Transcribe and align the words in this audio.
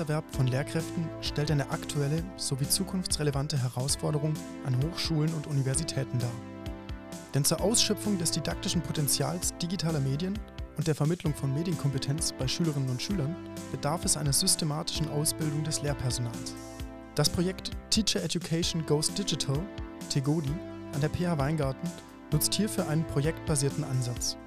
Der 0.00 0.06
Medienkompetenzerwerb 0.06 0.24
von 0.34 0.46
Lehrkräften 0.46 1.08
stellt 1.20 1.50
eine 1.50 1.70
aktuelle 1.70 2.22
sowie 2.36 2.66
zukunftsrelevante 2.66 3.62
Herausforderung 3.62 4.32
an 4.64 4.74
Hochschulen 4.82 5.32
und 5.34 5.46
Universitäten 5.46 6.18
dar. 6.18 6.32
Denn 7.34 7.44
zur 7.44 7.60
Ausschöpfung 7.60 8.16
des 8.16 8.30
didaktischen 8.30 8.80
Potenzials 8.80 9.52
digitaler 9.60 10.00
Medien 10.00 10.38
und 10.78 10.86
der 10.86 10.94
Vermittlung 10.94 11.34
von 11.34 11.52
Medienkompetenz 11.52 12.32
bei 12.32 12.48
Schülerinnen 12.48 12.88
und 12.88 13.02
Schülern 13.02 13.36
bedarf 13.72 14.06
es 14.06 14.16
einer 14.16 14.32
systematischen 14.32 15.10
Ausbildung 15.10 15.64
des 15.64 15.82
Lehrpersonals. 15.82 16.54
Das 17.14 17.28
Projekt 17.28 17.72
Teacher 17.90 18.22
Education 18.22 18.86
Goes 18.86 19.12
Digital, 19.12 19.60
TEGODI, 20.08 20.52
an 20.94 21.00
der 21.02 21.10
PH 21.10 21.36
Weingarten 21.36 21.90
nutzt 22.32 22.54
hierfür 22.54 22.88
einen 22.88 23.04
projektbasierten 23.04 23.84
Ansatz. 23.84 24.38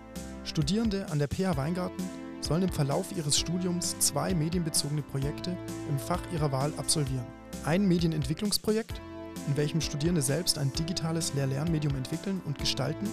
Studierende 0.45 1.05
an 1.11 1.19
der 1.19 1.27
PH 1.27 1.55
Weingarten 1.57 2.03
sollen 2.43 2.63
im 2.63 2.69
Verlauf 2.69 3.15
ihres 3.15 3.39
Studiums 3.39 3.97
zwei 3.99 4.33
medienbezogene 4.33 5.01
Projekte 5.01 5.57
im 5.89 5.97
Fach 5.97 6.21
ihrer 6.33 6.51
Wahl 6.51 6.73
absolvieren. 6.77 7.25
Ein 7.65 7.87
Medienentwicklungsprojekt, 7.87 9.01
in 9.47 9.57
welchem 9.57 9.81
Studierende 9.81 10.21
selbst 10.21 10.57
ein 10.57 10.71
digitales 10.73 11.33
Lehr-Lernmedium 11.33 11.95
entwickeln 11.95 12.41
und 12.45 12.59
gestalten, 12.59 13.07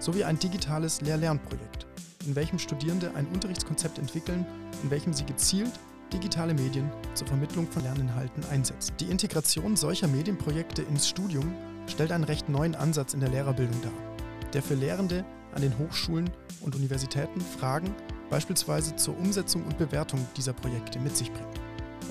sowie 0.00 0.24
ein 0.24 0.38
digitales 0.38 1.00
Lehr-Lernprojekt, 1.00 1.86
in 2.26 2.34
welchem 2.34 2.58
Studierende 2.58 3.12
ein 3.14 3.26
Unterrichtskonzept 3.28 3.98
entwickeln, 3.98 4.44
in 4.82 4.90
welchem 4.90 5.12
sie 5.12 5.24
gezielt 5.24 5.72
digitale 6.12 6.54
Medien 6.54 6.90
zur 7.14 7.26
Vermittlung 7.26 7.70
von 7.70 7.82
Lerninhalten 7.82 8.42
einsetzen. 8.50 8.94
Die 8.98 9.10
Integration 9.10 9.76
solcher 9.76 10.08
Medienprojekte 10.08 10.82
ins 10.82 11.06
Studium 11.06 11.54
stellt 11.86 12.12
einen 12.12 12.24
recht 12.24 12.48
neuen 12.48 12.74
Ansatz 12.74 13.14
in 13.14 13.20
der 13.20 13.28
Lehrerbildung 13.28 13.80
dar, 13.82 13.92
der 14.52 14.62
für 14.62 14.74
Lehrende 14.74 15.24
an 15.54 15.62
den 15.62 15.76
Hochschulen 15.78 16.30
und 16.62 16.74
Universitäten 16.74 17.40
Fragen 17.40 17.94
beispielsweise 18.30 18.96
zur 18.96 19.16
Umsetzung 19.18 19.64
und 19.64 19.78
Bewertung 19.78 20.26
dieser 20.36 20.52
Projekte 20.52 20.98
mit 20.98 21.16
sich 21.16 21.32
bringt. 21.32 21.60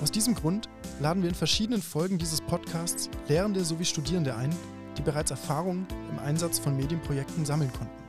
Aus 0.02 0.10
diesem 0.10 0.34
Grund 0.34 0.68
laden 1.00 1.22
wir 1.22 1.28
in 1.28 1.34
verschiedenen 1.34 1.82
Folgen 1.82 2.18
dieses 2.18 2.40
Podcasts 2.40 3.10
Lehrende 3.28 3.64
sowie 3.64 3.84
Studierende 3.84 4.36
ein, 4.36 4.54
die 4.96 5.02
bereits 5.02 5.30
Erfahrungen 5.30 5.86
im 6.10 6.18
Einsatz 6.18 6.58
von 6.58 6.76
Medienprojekten 6.76 7.44
sammeln 7.44 7.72
konnten. 7.72 8.02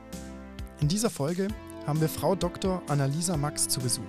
In 0.80 0.88
dieser 0.88 1.10
Folge 1.10 1.48
haben 1.86 2.00
wir 2.00 2.08
Frau 2.08 2.34
Dr. 2.34 2.82
Annalisa 2.88 3.36
Max 3.36 3.68
zu 3.68 3.80
Besuch. 3.80 4.04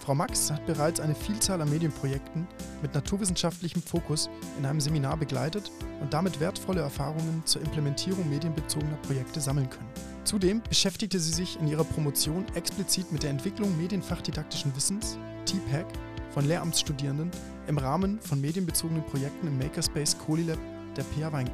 Frau 0.00 0.14
Max 0.14 0.50
hat 0.50 0.66
bereits 0.66 0.98
eine 0.98 1.14
Vielzahl 1.14 1.60
an 1.60 1.70
Medienprojekten 1.70 2.46
mit 2.82 2.94
naturwissenschaftlichem 2.94 3.82
Fokus 3.82 4.28
in 4.58 4.66
einem 4.66 4.80
Seminar 4.80 5.16
begleitet 5.16 5.70
und 6.00 6.12
damit 6.12 6.40
wertvolle 6.40 6.80
Erfahrungen 6.80 7.42
zur 7.44 7.62
Implementierung 7.62 8.28
medienbezogener 8.28 8.96
Projekte 9.02 9.40
sammeln 9.40 9.68
können. 9.68 9.88
Zudem 10.24 10.62
beschäftigte 10.68 11.18
sie 11.18 11.32
sich 11.32 11.58
in 11.60 11.66
ihrer 11.66 11.84
Promotion 11.84 12.44
explizit 12.54 13.10
mit 13.10 13.22
der 13.22 13.30
Entwicklung 13.30 13.76
medienfachdidaktischen 13.76 14.74
Wissens, 14.76 15.18
TPAC, 15.46 15.86
von 16.30 16.46
Lehramtsstudierenden 16.46 17.30
im 17.66 17.78
Rahmen 17.78 18.20
von 18.20 18.40
medienbezogenen 18.40 19.04
Projekten 19.04 19.48
im 19.48 19.58
Makerspace 19.58 20.16
Colilab 20.18 20.58
der 20.96 21.04
PA 21.04 21.32
Wein. 21.32 21.50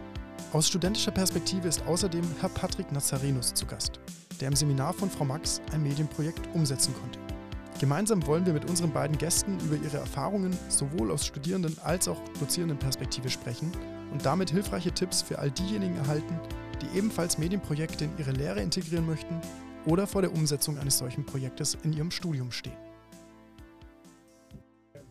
Aus 0.52 0.68
studentischer 0.68 1.10
Perspektive 1.10 1.68
ist 1.68 1.86
außerdem 1.86 2.24
Herr 2.40 2.48
Patrick 2.50 2.92
Nazarenus 2.92 3.54
zu 3.54 3.66
Gast, 3.66 4.00
der 4.40 4.48
im 4.48 4.56
Seminar 4.56 4.92
von 4.92 5.10
Frau 5.10 5.24
Max 5.24 5.60
ein 5.72 5.82
Medienprojekt 5.82 6.48
umsetzen 6.54 6.94
konnte. 7.00 7.18
Gemeinsam 7.78 8.26
wollen 8.26 8.46
wir 8.46 8.54
mit 8.54 8.68
unseren 8.68 8.92
beiden 8.92 9.18
Gästen 9.18 9.58
über 9.60 9.76
ihre 9.76 9.98
Erfahrungen 9.98 10.56
sowohl 10.68 11.10
aus 11.10 11.26
Studierenden 11.26 11.76
als 11.84 12.08
auch 12.08 12.20
dozierenden 12.40 12.78
Perspektive 12.78 13.28
sprechen 13.28 13.70
und 14.12 14.24
damit 14.24 14.50
hilfreiche 14.50 14.92
Tipps 14.92 15.20
für 15.20 15.38
all 15.38 15.50
diejenigen 15.50 15.96
erhalten, 15.96 16.38
die 16.82 16.98
ebenfalls 16.98 17.38
Medienprojekte 17.38 18.04
in 18.04 18.18
ihre 18.18 18.32
Lehre 18.32 18.60
integrieren 18.60 19.06
möchten 19.06 19.40
oder 19.86 20.06
vor 20.06 20.22
der 20.22 20.32
Umsetzung 20.32 20.78
eines 20.78 20.98
solchen 20.98 21.24
Projektes 21.24 21.76
in 21.82 21.92
ihrem 21.92 22.10
Studium 22.10 22.50
stehen. 22.52 22.76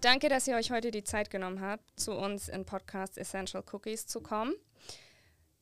Danke, 0.02 0.30
dass 0.30 0.48
ihr 0.48 0.56
euch 0.56 0.72
heute 0.72 0.92
die 0.92 1.04
Zeit 1.04 1.30
genommen 1.30 1.62
habt, 1.62 2.00
zu 2.00 2.14
uns 2.14 2.48
in 2.48 2.66
Podcast 2.66 3.18
Essential 3.18 3.64
Cookies 3.72 4.06
zu 4.06 4.22
kommen. 4.22 4.54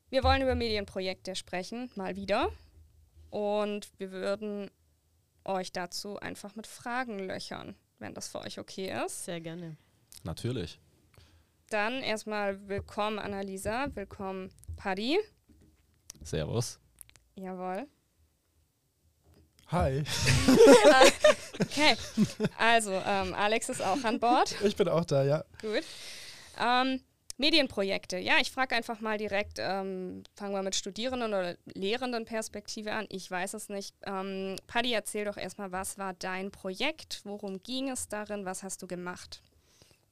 Wir 0.10 0.24
wollen 0.24 0.42
über 0.42 0.54
Medienprojekte 0.54 1.36
sprechen, 1.36 1.90
mal 1.96 2.16
wieder. 2.16 2.50
Und 3.30 3.90
wir 3.98 4.12
würden 4.12 4.70
euch 5.46 5.72
dazu 5.72 6.20
einfach 6.20 6.56
mit 6.56 6.68
Fragen 6.68 7.20
löchern, 7.20 7.76
wenn 8.00 8.14
das 8.14 8.28
für 8.28 8.42
euch 8.42 8.60
okay 8.60 8.94
ist. 9.06 9.26
Sehr 9.26 9.42
gerne. 9.42 9.78
Natürlich. 10.24 10.80
Dann 11.70 12.04
erstmal 12.04 12.68
willkommen 12.68 13.18
Annalisa, 13.18 13.88
willkommen 13.96 14.52
Paddy. 14.76 15.18
Servus. 16.26 16.80
Jawohl. 17.36 17.88
Hi, 19.72 20.04
Okay, 21.60 21.96
also 22.60 22.92
ähm, 22.92 23.34
Alex 23.34 23.70
ist 23.70 23.82
auch 23.82 24.04
an 24.04 24.20
Bord. 24.20 24.56
ich 24.64 24.76
bin 24.76 24.88
auch 24.88 25.06
da, 25.06 25.24
ja. 25.24 25.44
Gut. 25.62 25.84
Ähm, 26.60 27.00
Medienprojekte. 27.38 28.18
Ja, 28.20 28.36
ich 28.40 28.52
frage 28.52 28.76
einfach 28.76 29.00
mal 29.02 29.18
direkt, 29.18 29.58
ähm, 29.60 30.24
fangen 30.36 30.54
wir 30.54 30.62
mit 30.62 30.76
Studierenden 30.76 31.30
oder 31.34 31.56
Lehrenden 31.66 32.26
Perspektive 32.26 32.92
an. 32.94 33.08
Ich 33.10 33.30
weiß 33.30 33.56
es 33.56 33.70
nicht. 33.70 33.96
Ähm, 34.06 34.58
Paddy, 34.68 34.94
erzähl 34.94 35.26
doch 35.26 35.38
erstmal, 35.38 35.72
was 35.72 35.98
war 35.98 36.14
dein 36.14 36.52
Projekt? 36.52 37.22
Worum 37.24 37.64
ging 37.64 37.90
es 37.90 38.08
darin? 38.08 38.46
Was 38.46 38.62
hast 38.62 38.82
du 38.84 38.88
gemacht? 38.88 39.42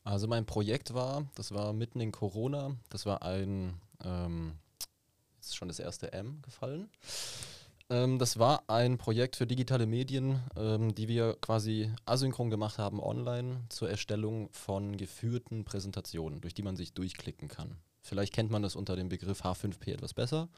Also 0.04 0.28
mein 0.28 0.46
Projekt 0.48 0.96
war, 0.96 1.28
das 1.36 1.54
war 1.54 1.74
mitten 1.74 2.00
in 2.00 2.12
Corona, 2.12 2.76
das 2.90 3.06
war 3.06 3.22
ein, 3.22 3.80
ähm, 4.04 4.56
ist 5.48 5.56
schon 5.56 5.68
das 5.68 5.80
erste 5.80 6.14
M 6.14 6.42
gefallen. 6.42 6.90
Ähm, 7.90 8.20
das 8.20 8.40
war 8.40 8.64
ein 8.68 8.98
Projekt 8.98 9.36
für 9.36 9.46
digitale 9.46 9.86
Medien, 9.86 10.40
ähm, 10.56 10.96
die 10.96 11.08
wir 11.08 11.36
quasi 11.42 11.92
asynchron 12.06 12.50
gemacht 12.50 12.78
haben 12.78 13.02
online 13.02 13.66
zur 13.70 13.90
Erstellung 13.90 14.50
von 14.52 14.96
geführten 14.96 15.66
Präsentationen, 15.66 16.42
durch 16.42 16.54
die 16.54 16.64
man 16.64 16.78
sich 16.78 16.94
durchklicken 16.94 17.50
kann. 17.50 17.78
Vielleicht 18.02 18.34
kennt 18.34 18.50
man 18.50 18.64
das 18.64 18.76
unter 18.76 18.96
dem 18.96 19.10
Begriff 19.10 19.44
H5P 19.44 19.94
etwas 19.94 20.14
besser. 20.14 20.50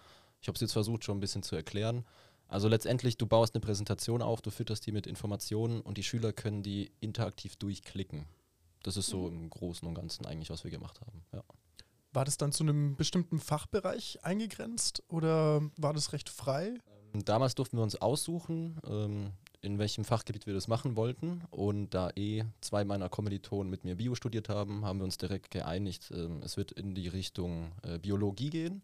Ich 0.41 0.47
habe 0.47 0.55
es 0.55 0.61
jetzt 0.61 0.73
versucht, 0.73 1.03
schon 1.03 1.17
ein 1.17 1.21
bisschen 1.21 1.43
zu 1.43 1.55
erklären. 1.55 2.05
Also 2.47 2.67
letztendlich, 2.67 3.17
du 3.17 3.25
baust 3.25 3.55
eine 3.55 3.61
Präsentation 3.61 4.21
auf, 4.21 4.41
du 4.41 4.51
fütterst 4.51 4.85
die 4.85 4.91
mit 4.91 5.07
Informationen 5.07 5.81
und 5.81 5.97
die 5.97 6.03
Schüler 6.03 6.33
können 6.33 6.61
die 6.61 6.91
interaktiv 6.99 7.55
durchklicken. 7.55 8.25
Das 8.83 8.97
ist 8.97 9.07
so 9.07 9.27
im 9.27 9.49
Großen 9.49 9.87
und 9.87 9.95
Ganzen 9.95 10.25
eigentlich, 10.25 10.49
was 10.49 10.63
wir 10.63 10.71
gemacht 10.71 11.01
haben. 11.01 11.23
Ja. 11.31 11.43
War 12.13 12.25
das 12.25 12.37
dann 12.37 12.51
zu 12.51 12.63
einem 12.63 12.95
bestimmten 12.95 13.39
Fachbereich 13.39 14.19
eingegrenzt 14.23 15.03
oder 15.09 15.61
war 15.77 15.93
das 15.93 16.13
recht 16.13 16.29
frei? 16.29 16.75
Damals 17.13 17.55
durften 17.55 17.77
wir 17.77 17.83
uns 17.83 17.95
aussuchen, 17.95 18.79
ähm, 18.87 19.31
in 19.61 19.79
welchem 19.79 20.03
Fachgebiet 20.03 20.45
wir 20.45 20.53
das 20.53 20.67
machen 20.67 20.95
wollten. 20.95 21.41
Und 21.49 21.91
da 21.91 22.11
eh 22.15 22.43
zwei 22.61 22.83
meiner 22.83 23.09
Kommilitonen 23.09 23.69
mit 23.69 23.83
mir 23.83 23.95
Bio 23.95 24.13
studiert 24.13 24.49
haben, 24.49 24.85
haben 24.85 24.99
wir 24.99 25.05
uns 25.05 25.17
direkt 25.17 25.51
geeinigt, 25.51 26.11
ähm, 26.13 26.41
es 26.43 26.57
wird 26.57 26.71
in 26.71 26.93
die 26.93 27.07
Richtung 27.07 27.71
äh, 27.83 27.97
Biologie 27.97 28.49
gehen. 28.49 28.83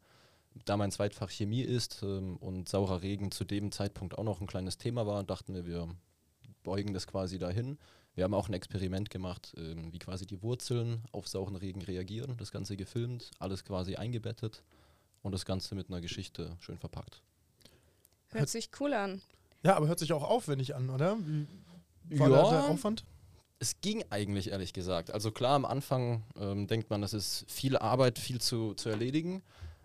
Da 0.66 0.78
mein 0.78 0.91
Zweitfach 0.91 1.29
Chemie 1.29 1.62
ist 1.62 2.01
ähm, 2.03 2.38
und 2.38 2.68
saurer 2.68 3.01
Regen 3.01 3.31
zu 3.31 3.45
dem 3.45 3.72
Zeitpunkt 3.72 4.18
auch 4.18 4.23
noch 4.23 4.41
ein 4.41 4.47
kleines 4.47 4.78
Thema 4.78 5.06
war, 5.06 5.23
dachten 5.23 5.53
wir, 5.53 5.66
wir 5.66 5.88
beugen 6.63 6.94
das 6.94 7.07
quasi 7.07 7.38
dahin. 7.38 7.78
Wir 8.16 8.24
haben 8.24 8.34
auch 8.34 8.50
ein 8.50 8.53
Experiment 8.53 9.09
gemacht, 9.09 9.53
ähm, 9.58 9.94
wie 9.94 10.00
quasi 10.00 10.25
die 10.25 10.42
Wurzeln 10.42 11.03
auf 11.12 11.28
sauren 11.28 11.56
Regen 11.56 11.81
reagieren. 11.81 12.36
Das 12.38 12.52
Ganze 12.52 12.75
gefilmt, 12.75 13.31
alles 13.40 13.64
quasi 13.64 13.96
eingebettet 13.96 14.64
und 15.22 15.31
das 15.31 15.46
Ganze 15.46 15.75
mit 15.75 15.90
einer 15.90 16.02
Geschichte 16.02 16.58
schön 16.59 16.78
verpackt. 16.78 17.22
Hört 18.30 18.50
sich 18.50 18.69
cool 18.80 18.94
an. 18.94 19.22
Ja, 19.64 19.75
aber 19.75 19.88
hört 19.88 20.00
sich 20.00 20.14
auch 20.14 20.24
aufwendig 20.24 20.75
an, 20.75 20.90
oder? 20.90 21.18
Wie 22.03 22.19
war 22.19 22.30
Ja. 22.30 22.50
der 22.50 22.69
Aufwand? 22.69 23.04
Es 23.62 23.81
ging 23.81 24.06
eigentlich, 24.10 24.51
ehrlich 24.51 24.72
gesagt. 24.72 25.12
Also 25.12 25.31
klar, 25.31 25.56
am 25.56 25.66
Anfang 25.66 26.24
ähm, 26.38 26.68
denkt 26.68 26.89
man, 26.89 27.01
das 27.01 27.13
ist 27.13 27.45
viel 27.50 27.75
Arbeit, 27.78 28.18
viel 28.18 28.39
zu, 28.39 28.74
zu 28.75 28.89
erledigen. 28.89 29.42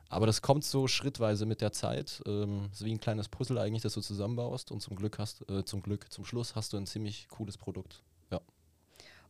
Aber 0.09 0.27
das 0.27 0.43
kommt 0.43 0.65
so 0.65 0.87
schrittweise 0.87 1.45
mit 1.45 1.61
der 1.61 1.73
Zeit. 1.73 2.23
Ähm, 2.27 2.69
ist 2.73 2.85
wie 2.85 2.93
ein 2.93 3.01
kleines 3.01 3.29
Puzzle 3.29 3.59
eigentlich, 3.59 3.83
das 3.83 3.95
du 3.95 4.01
zusammenbaust. 4.01 4.71
Und 4.71 4.81
zum 4.81 4.95
Glück 4.95 5.19
hast, 5.19 5.49
äh, 5.51 5.65
zum 5.65 5.83
Glück, 5.83 6.13
zum 6.13 6.25
Schluss 6.25 6.55
hast 6.55 6.73
du 6.73 6.77
ein 6.77 6.87
ziemlich 6.87 7.27
cooles 7.29 7.59
Produkt. 7.59 8.03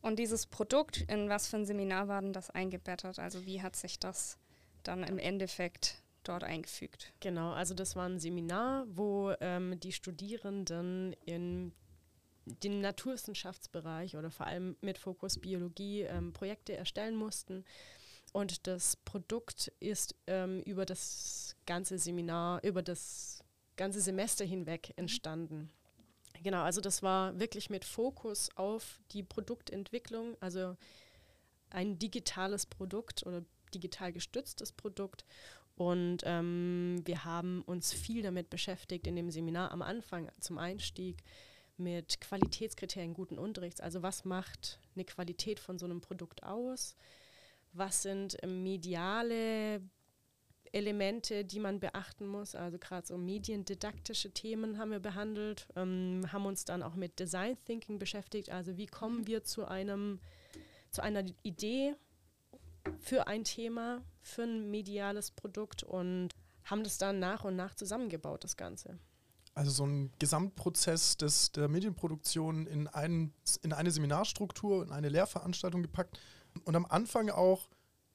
Und 0.05 0.19
dieses 0.19 0.45
Produkt, 0.45 1.01
in 1.09 1.29
was 1.29 1.47
für 1.47 1.57
ein 1.57 1.65
Seminar 1.65 2.07
war 2.07 2.21
denn 2.21 2.31
das 2.31 2.51
eingebettet? 2.51 3.17
Also 3.17 3.43
wie 3.47 3.63
hat 3.63 3.75
sich 3.75 3.97
das 3.97 4.37
dann 4.83 5.03
im 5.03 5.17
Endeffekt 5.17 6.03
dort 6.23 6.43
eingefügt? 6.43 7.11
Genau, 7.21 7.53
also 7.53 7.73
das 7.73 7.95
war 7.95 8.07
ein 8.07 8.19
Seminar, 8.19 8.85
wo 8.87 9.33
ähm, 9.41 9.79
die 9.79 9.91
Studierenden 9.91 11.13
in 11.25 11.71
den 12.45 12.81
Naturwissenschaftsbereich 12.81 14.15
oder 14.15 14.29
vor 14.29 14.45
allem 14.45 14.77
mit 14.79 14.99
Fokus 14.99 15.39
Biologie 15.39 16.01
ähm, 16.01 16.33
Projekte 16.33 16.77
erstellen 16.77 17.15
mussten. 17.15 17.65
Und 18.31 18.67
das 18.67 18.97
Produkt 18.97 19.73
ist 19.79 20.13
ähm, 20.27 20.61
über 20.67 20.85
das 20.85 21.55
ganze 21.65 21.97
Seminar, 21.97 22.63
über 22.63 22.83
das 22.83 23.43
ganze 23.75 24.01
Semester 24.01 24.45
hinweg 24.45 24.93
entstanden. 24.97 25.71
Genau, 26.45 26.61
also 26.61 26.79
das 26.79 27.01
war 27.01 27.39
wirklich 27.39 27.71
mit 27.71 27.83
Fokus 27.83 28.49
auf 28.55 28.99
die 29.13 29.23
Produktentwicklung, 29.23 30.37
also 30.41 30.77
ein 31.71 31.97
digitales 31.97 32.67
Produkt 32.67 33.25
oder 33.25 33.43
digital 33.73 34.13
gestütztes 34.13 34.71
Produkt. 34.71 35.25
Und 35.75 36.19
ähm, 36.23 37.01
wir 37.03 37.25
haben 37.25 37.63
uns 37.63 37.93
viel 37.93 38.21
damit 38.21 38.51
beschäftigt 38.51 39.07
in 39.07 39.15
dem 39.15 39.31
Seminar 39.31 39.71
am 39.71 39.81
Anfang 39.81 40.29
zum 40.39 40.59
Einstieg. 40.59 41.23
mit 41.77 42.21
Qualitätskriterien 42.21 43.15
guten 43.15 43.39
Unterrichts. 43.39 43.81
Also 43.81 44.03
was 44.03 44.23
macht 44.23 44.79
eine 44.93 45.03
Qualität 45.03 45.59
von 45.59 45.79
so 45.79 45.85
einem 45.85 45.99
Produkt 45.99 46.43
aus? 46.43 46.95
Was 47.73 48.03
sind 48.03 48.37
mediale 48.45 49.81
Elemente, 50.75 51.45
die 51.45 51.59
man 51.59 51.79
beachten 51.79 52.27
muss? 52.27 52.53
Also 52.53 52.77
gerade 52.77 53.07
so 53.07 53.17
mediendidaktische 53.17 54.31
Themen 54.31 54.77
haben 54.77 54.91
wir 54.91 54.99
behandelt, 54.99 55.67
ähm, 55.75 56.21
haben 56.31 56.45
uns 56.45 56.65
dann 56.65 56.83
auch 56.83 56.95
mit 56.95 57.19
Design 57.19 57.57
Thinking 57.65 57.97
beschäftigt. 57.97 58.51
Also 58.51 58.77
wie 58.77 58.85
kommen 58.85 59.25
wir 59.25 59.43
zu 59.43 59.65
einem 59.65 60.19
zu 60.91 61.01
einer 61.01 61.25
Idee 61.43 61.95
für 62.99 63.27
ein 63.27 63.43
Thema, 63.43 64.01
für 64.21 64.43
ein 64.43 64.71
mediales 64.71 65.31
Produkt 65.31 65.83
und 65.83 66.29
haben 66.63 66.83
das 66.83 66.97
dann 66.97 67.19
nach 67.19 67.43
und 67.43 67.55
nach 67.55 67.75
zusammengebaut, 67.75 68.43
das 68.43 68.57
Ganze. 68.57 68.97
Also 69.53 69.71
so 69.71 69.85
ein 69.85 70.11
Gesamtprozess 70.19 71.17
des, 71.17 71.51
der 71.51 71.67
Medienproduktion 71.67 72.67
in, 72.67 72.87
ein, 72.87 73.33
in 73.61 73.73
eine 73.73 73.91
Seminarstruktur, 73.91 74.83
in 74.83 74.91
eine 74.91 75.09
Lehrveranstaltung 75.09 75.81
gepackt 75.81 76.19
und 76.63 76.75
am 76.75 76.85
Anfang 76.85 77.29
auch 77.29 77.67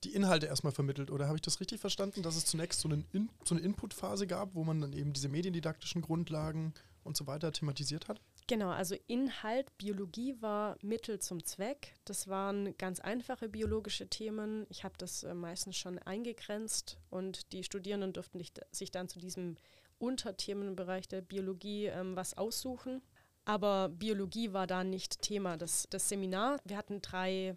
die 0.05 0.15
Inhalte 0.15 0.47
erstmal 0.47 0.73
vermittelt. 0.73 1.11
Oder 1.11 1.27
habe 1.27 1.37
ich 1.37 1.43
das 1.43 1.61
richtig 1.61 1.81
verstanden, 1.81 2.23
dass 2.23 2.37
es 2.37 2.47
zunächst 2.47 2.81
so, 2.81 2.89
In 2.89 3.29
so 3.45 3.55
eine 3.55 3.65
Inputphase 3.65 4.27
gab, 4.27 4.55
wo 4.55 4.65
man 4.65 4.81
dann 4.81 4.93
eben 4.93 5.13
diese 5.13 5.29
mediendidaktischen 5.29 6.03
Grundlagen 6.03 6.75
und 7.05 7.17
so 7.17 7.27
weiter 7.27 7.53
thematisiert 7.53 8.09
hat? 8.09 8.21
Genau, 8.47 8.71
also 8.71 8.97
Inhalt, 9.07 9.77
Biologie 9.79 10.37
war 10.41 10.77
Mittel 10.83 11.21
zum 11.21 11.45
Zweck. 11.45 11.95
Das 12.05 12.27
waren 12.27 12.77
ganz 12.79 12.99
einfache 12.99 13.49
biologische 13.49 14.09
Themen. 14.09 14.67
Ich 14.71 14.83
habe 14.83 14.95
das 14.99 15.23
äh, 15.23 15.35
meistens 15.35 15.77
schon 15.77 15.99
eingegrenzt 15.99 16.99
und 17.11 17.53
die 17.53 17.63
Studierenden 17.63 18.13
durften 18.13 18.43
sich 18.73 18.91
dann 18.91 19.09
zu 19.09 19.21
diesem 19.21 19.57
Unterthemenbereich 19.99 21.07
der 21.07 21.21
Biologie 21.21 21.87
ähm, 21.87 22.17
was 22.17 22.37
aussuchen. 22.37 23.03
Aber 23.45 23.89
Biologie 23.89 24.53
war 24.53 24.67
da 24.67 24.83
nicht 24.83 25.23
Thema. 25.23 25.57
Das, 25.57 25.87
das 25.91 26.09
Seminar, 26.09 26.59
wir 26.65 26.77
hatten 26.77 27.01
drei 27.03 27.57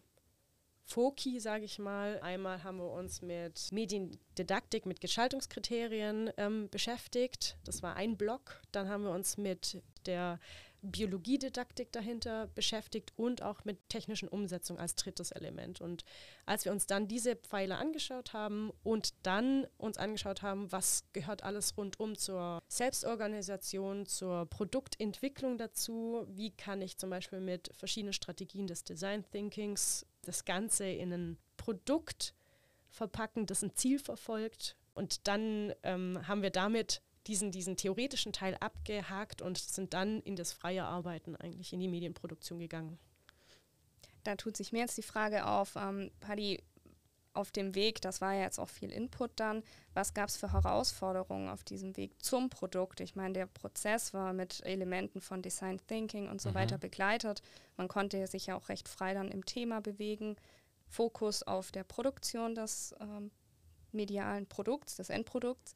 Foki, 0.85 1.39
sage 1.39 1.65
ich 1.65 1.79
mal. 1.79 2.19
Einmal 2.21 2.63
haben 2.63 2.77
wir 2.77 2.91
uns 2.91 3.21
mit 3.21 3.71
Mediendidaktik, 3.71 4.85
mit 4.85 5.01
Gestaltungskriterien 5.01 6.31
ähm, 6.37 6.69
beschäftigt. 6.69 7.57
Das 7.65 7.81
war 7.81 7.95
ein 7.95 8.17
Block. 8.17 8.61
Dann 8.71 8.89
haben 8.89 9.03
wir 9.03 9.11
uns 9.11 9.37
mit 9.37 9.81
der 10.05 10.39
Biologiedidaktik 10.83 11.91
dahinter 11.91 12.47
beschäftigt 12.47 13.13
und 13.15 13.41
auch 13.41 13.63
mit 13.63 13.89
technischen 13.89 14.27
Umsetzung 14.27 14.77
als 14.77 14.95
drittes 14.95 15.31
Element. 15.31 15.81
Und 15.81 16.03
als 16.45 16.65
wir 16.65 16.71
uns 16.71 16.85
dann 16.85 17.07
diese 17.07 17.35
Pfeile 17.35 17.77
angeschaut 17.77 18.33
haben 18.33 18.71
und 18.83 19.13
dann 19.23 19.65
uns 19.77 19.97
angeschaut 19.97 20.41
haben, 20.41 20.71
was 20.71 21.05
gehört 21.13 21.43
alles 21.43 21.77
rundum 21.77 22.17
zur 22.17 22.61
Selbstorganisation, 22.67 24.05
zur 24.05 24.45
Produktentwicklung 24.47 25.57
dazu, 25.57 26.25
wie 26.29 26.51
kann 26.51 26.81
ich 26.81 26.97
zum 26.97 27.09
Beispiel 27.09 27.39
mit 27.39 27.71
verschiedenen 27.73 28.13
Strategien 28.13 28.67
des 28.67 28.83
Design 28.83 29.23
Thinkings 29.31 30.05
das 30.23 30.45
Ganze 30.45 30.85
in 30.85 31.13
ein 31.13 31.37
Produkt 31.55 32.33
verpacken, 32.89 33.45
das 33.45 33.63
ein 33.63 33.75
Ziel 33.75 33.99
verfolgt. 33.99 34.75
Und 34.93 35.27
dann 35.27 35.73
ähm, 35.83 36.27
haben 36.27 36.41
wir 36.41 36.51
damit 36.51 37.01
diesen, 37.27 37.51
diesen 37.51 37.77
theoretischen 37.77 38.33
Teil 38.33 38.55
abgehakt 38.59 39.41
und 39.41 39.57
sind 39.57 39.93
dann 39.93 40.21
in 40.21 40.35
das 40.35 40.53
freie 40.53 40.83
Arbeiten 40.83 41.35
eigentlich 41.35 41.73
in 41.73 41.79
die 41.79 41.87
Medienproduktion 41.87 42.59
gegangen. 42.59 42.99
Da 44.23 44.35
tut 44.35 44.57
sich 44.57 44.71
mir 44.71 44.79
jetzt 44.79 44.97
die 44.97 45.03
Frage 45.03 45.45
auf, 45.45 45.75
ähm, 45.75 46.11
Paddy, 46.19 46.61
auf 47.33 47.51
dem 47.51 47.73
Weg, 47.75 47.99
das 48.01 48.21
war 48.21 48.33
ja 48.33 48.43
jetzt 48.43 48.59
auch 48.59 48.69
viel 48.69 48.91
Input 48.91 49.31
dann, 49.37 49.63
was 49.93 50.13
gab 50.13 50.29
es 50.29 50.37
für 50.37 50.53
Herausforderungen 50.53 51.49
auf 51.49 51.63
diesem 51.63 51.97
Weg 51.97 52.21
zum 52.21 52.49
Produkt? 52.49 52.99
Ich 52.99 53.15
meine, 53.15 53.33
der 53.33 53.47
Prozess 53.47 54.13
war 54.13 54.33
mit 54.33 54.63
Elementen 54.65 55.19
von 55.19 55.41
Design 55.41 55.79
Thinking 55.87 56.29
und 56.29 56.41
so 56.41 56.49
mhm. 56.49 56.55
weiter 56.55 56.77
begleitet. 56.77 57.41
Man 57.75 57.87
konnte 57.87 58.25
sich 58.27 58.47
ja 58.47 58.55
auch 58.55 58.69
recht 58.69 58.87
frei 58.87 59.13
dann 59.13 59.29
im 59.29 59.45
Thema 59.45 59.81
bewegen. 59.81 60.35
Fokus 60.87 61.41
auf 61.41 61.71
der 61.71 61.83
Produktion 61.83 62.53
des 62.53 62.93
ähm, 62.99 63.31
medialen 63.91 64.45
Produkts, 64.45 64.95
des 64.95 65.09
Endprodukts. 65.09 65.73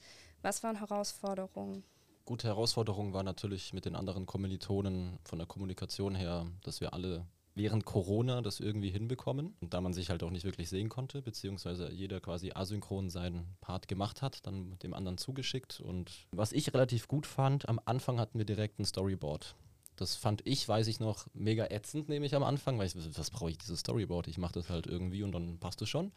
Was 0.48 0.64
waren 0.64 0.78
Herausforderungen? 0.78 1.84
Gute 2.24 2.48
Herausforderung 2.48 3.12
war 3.12 3.24
natürlich 3.24 3.74
mit 3.74 3.84
den 3.84 3.98
anderen 3.98 4.26
Kommilitonen 4.26 5.20
von 5.26 5.40
der 5.40 5.46
Kommunikation 5.46 6.16
her, 6.16 6.48
dass 6.64 6.80
wir 6.80 6.94
alle 6.94 7.28
während 7.56 7.84
Corona 7.84 8.42
das 8.42 8.62
irgendwie 8.62 8.90
hinbekommen. 8.90 9.58
Und 9.60 9.74
da 9.74 9.82
man 9.82 9.92
sich 9.92 10.10
halt 10.10 10.24
auch 10.24 10.30
nicht 10.30 10.46
wirklich 10.46 10.70
sehen 10.70 10.88
konnte, 10.88 11.22
beziehungsweise 11.22 11.92
jeder 11.92 12.22
quasi 12.22 12.54
asynchron 12.56 13.10
seinen 13.10 13.58
Part 13.60 13.90
gemacht 13.90 14.22
hat, 14.22 14.48
dann 14.48 14.80
dem 14.80 14.94
anderen 14.94 15.18
zugeschickt. 15.18 15.82
Und 15.82 16.14
was 16.32 16.54
ich 16.54 16.74
relativ 16.74 17.10
gut 17.10 17.26
fand, 17.26 17.68
am 17.68 17.82
Anfang 17.84 18.18
hatten 18.18 18.38
wir 18.38 18.46
direkt 18.46 18.80
ein 18.80 18.86
Storyboard. 18.86 19.54
Das 19.98 20.16
fand 20.16 20.48
ich, 20.48 20.66
weiß 20.66 20.88
ich 20.88 21.02
noch, 21.02 21.28
mega 21.34 21.66
ätzend, 21.66 22.08
nehme 22.08 22.26
ich 22.26 22.36
am 22.36 22.44
Anfang, 22.44 22.80
weil 22.80 22.88
ich, 22.88 22.96
was 23.18 23.32
brauche 23.32 23.50
ich 23.50 23.58
dieses 23.58 23.82
Storyboard? 23.82 24.30
Ich 24.30 24.38
mache 24.38 24.54
das 24.54 24.70
halt 24.70 24.88
irgendwie 24.88 25.24
und 25.24 25.34
dann 25.34 25.60
passt 25.60 25.82
es 25.82 25.90
schon. 25.90 26.14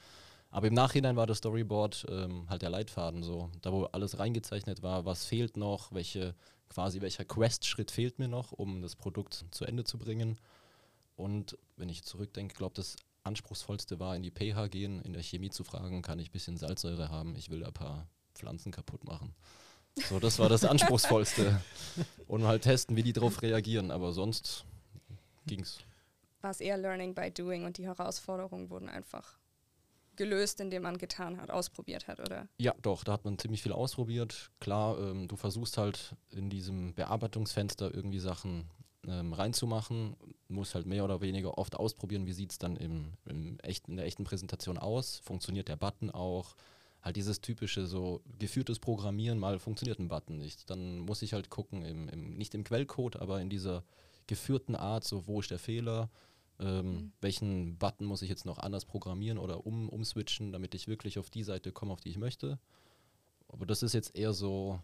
Aber 0.50 0.66
im 0.66 0.74
Nachhinein 0.74 1.16
war 1.16 1.26
das 1.26 1.38
Storyboard 1.38 2.06
ähm, 2.08 2.48
halt 2.48 2.62
der 2.62 2.70
Leitfaden 2.70 3.22
so. 3.22 3.50
Da 3.62 3.72
wo 3.72 3.84
alles 3.84 4.18
reingezeichnet 4.18 4.82
war, 4.82 5.04
was 5.04 5.24
fehlt 5.24 5.56
noch, 5.56 5.92
welche, 5.92 6.34
quasi 6.68 7.00
welcher 7.00 7.24
Quest-Schritt 7.24 7.90
fehlt 7.90 8.18
mir 8.18 8.28
noch, 8.28 8.52
um 8.52 8.82
das 8.82 8.96
Produkt 8.96 9.44
zu 9.52 9.64
Ende 9.64 9.84
zu 9.84 9.96
bringen. 9.96 10.38
Und 11.16 11.56
wenn 11.76 11.88
ich 11.88 12.02
zurückdenke, 12.02 12.54
glaube 12.56 12.74
das 12.74 12.96
anspruchsvollste 13.22 14.00
war, 14.00 14.16
in 14.16 14.22
die 14.22 14.30
pH 14.30 14.68
gehen, 14.68 15.02
in 15.02 15.12
der 15.12 15.22
Chemie 15.22 15.50
zu 15.50 15.62
fragen, 15.62 16.02
kann 16.02 16.18
ich 16.18 16.30
ein 16.30 16.32
bisschen 16.32 16.56
Salzsäure 16.56 17.10
haben, 17.10 17.36
ich 17.36 17.50
will 17.50 17.64
ein 17.64 17.72
paar 17.72 18.08
Pflanzen 18.34 18.72
kaputt 18.72 19.04
machen. 19.04 19.34
So, 20.08 20.18
das 20.18 20.38
war 20.38 20.48
das 20.48 20.64
Anspruchsvollste. 20.64 21.60
Und 22.26 22.44
halt 22.44 22.62
testen, 22.62 22.96
wie 22.96 23.02
die 23.02 23.12
darauf 23.12 23.42
reagieren. 23.42 23.90
Aber 23.90 24.12
sonst 24.12 24.64
ging's. 25.46 25.80
War 26.40 26.50
es 26.50 26.60
eher 26.60 26.78
Learning 26.78 27.14
by 27.14 27.30
Doing 27.30 27.64
und 27.66 27.76
die 27.76 27.84
Herausforderungen 27.84 28.70
wurden 28.70 28.88
einfach 28.88 29.39
gelöst, 30.20 30.60
indem 30.60 30.82
man 30.82 30.98
getan 30.98 31.40
hat, 31.40 31.50
ausprobiert 31.50 32.06
hat, 32.06 32.20
oder? 32.20 32.46
Ja, 32.58 32.74
doch, 32.82 33.04
da 33.04 33.12
hat 33.12 33.24
man 33.24 33.38
ziemlich 33.38 33.62
viel 33.62 33.72
ausprobiert. 33.72 34.50
Klar, 34.60 34.98
ähm, 34.98 35.28
du 35.28 35.36
versuchst 35.36 35.78
halt 35.78 36.14
in 36.30 36.50
diesem 36.50 36.92
Bearbeitungsfenster 36.92 37.94
irgendwie 37.94 38.18
Sachen 38.18 38.68
ähm, 39.08 39.32
reinzumachen, 39.32 40.14
musst 40.48 40.74
halt 40.74 40.84
mehr 40.84 41.04
oder 41.04 41.22
weniger 41.22 41.56
oft 41.56 41.74
ausprobieren, 41.74 42.26
wie 42.26 42.34
sieht 42.34 42.52
es 42.52 42.58
dann 42.58 42.76
im, 42.76 43.14
im 43.24 43.58
echten, 43.60 43.92
in 43.92 43.96
der 43.96 44.04
echten 44.04 44.24
Präsentation 44.24 44.76
aus, 44.76 45.16
funktioniert 45.24 45.68
der 45.68 45.76
Button 45.76 46.10
auch, 46.10 46.54
halt 47.00 47.16
dieses 47.16 47.40
typische 47.40 47.86
so 47.86 48.20
geführtes 48.38 48.78
Programmieren, 48.78 49.38
mal 49.38 49.58
funktioniert 49.58 50.00
ein 50.00 50.08
Button 50.08 50.36
nicht. 50.36 50.68
Dann 50.68 50.98
muss 50.98 51.22
ich 51.22 51.32
halt 51.32 51.48
gucken, 51.48 51.82
im, 51.82 52.10
im, 52.10 52.36
nicht 52.36 52.54
im 52.54 52.62
Quellcode, 52.62 53.16
aber 53.16 53.40
in 53.40 53.48
dieser 53.48 53.84
geführten 54.26 54.76
Art, 54.76 55.04
so 55.04 55.26
wo 55.26 55.40
ist 55.40 55.50
der 55.50 55.58
Fehler, 55.58 56.10
ähm, 56.60 56.92
mhm. 56.92 57.12
Welchen 57.20 57.78
Button 57.78 58.06
muss 58.06 58.22
ich 58.22 58.28
jetzt 58.28 58.44
noch 58.44 58.58
anders 58.58 58.84
programmieren 58.84 59.38
oder 59.38 59.66
um, 59.66 59.88
umswitchen, 59.88 60.52
damit 60.52 60.74
ich 60.74 60.88
wirklich 60.88 61.18
auf 61.18 61.30
die 61.30 61.42
Seite 61.42 61.72
komme, 61.72 61.92
auf 61.92 62.00
die 62.00 62.10
ich 62.10 62.18
möchte. 62.18 62.58
Aber 63.48 63.66
das 63.66 63.82
ist 63.82 63.94
jetzt 63.94 64.14
eher 64.14 64.32
so, 64.32 64.78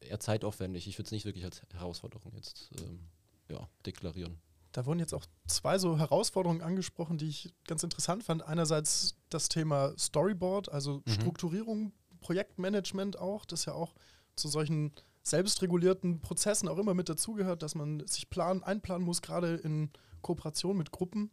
eher 0.00 0.20
zeitaufwendig. 0.20 0.86
Ich 0.86 0.98
würde 0.98 1.06
es 1.06 1.12
nicht 1.12 1.24
wirklich 1.24 1.44
als 1.44 1.62
Herausforderung 1.72 2.32
jetzt 2.34 2.70
ähm, 2.78 3.00
ja, 3.48 3.68
deklarieren. 3.84 4.38
Da 4.72 4.86
wurden 4.86 5.00
jetzt 5.00 5.12
auch 5.12 5.26
zwei 5.46 5.78
so 5.78 5.98
Herausforderungen 5.98 6.62
angesprochen, 6.62 7.18
die 7.18 7.28
ich 7.28 7.52
ganz 7.66 7.82
interessant 7.82 8.22
fand. 8.22 8.42
Einerseits 8.42 9.16
das 9.28 9.48
Thema 9.48 9.92
Storyboard, 9.98 10.70
also 10.70 11.02
mhm. 11.04 11.10
Strukturierung, 11.10 11.92
Projektmanagement 12.20 13.18
auch, 13.18 13.44
das 13.44 13.66
ja 13.66 13.74
auch 13.74 13.94
zu 14.36 14.48
solchen 14.48 14.92
selbstregulierten 15.22 16.20
Prozessen 16.20 16.68
auch 16.68 16.78
immer 16.78 16.94
mit 16.94 17.08
dazugehört, 17.08 17.62
dass 17.62 17.74
man 17.74 18.06
sich 18.06 18.28
plan, 18.30 18.62
einplanen 18.62 19.04
muss, 19.04 19.22
gerade 19.22 19.54
in 19.54 19.90
Kooperation 20.20 20.76
mit 20.76 20.90
Gruppen. 20.90 21.30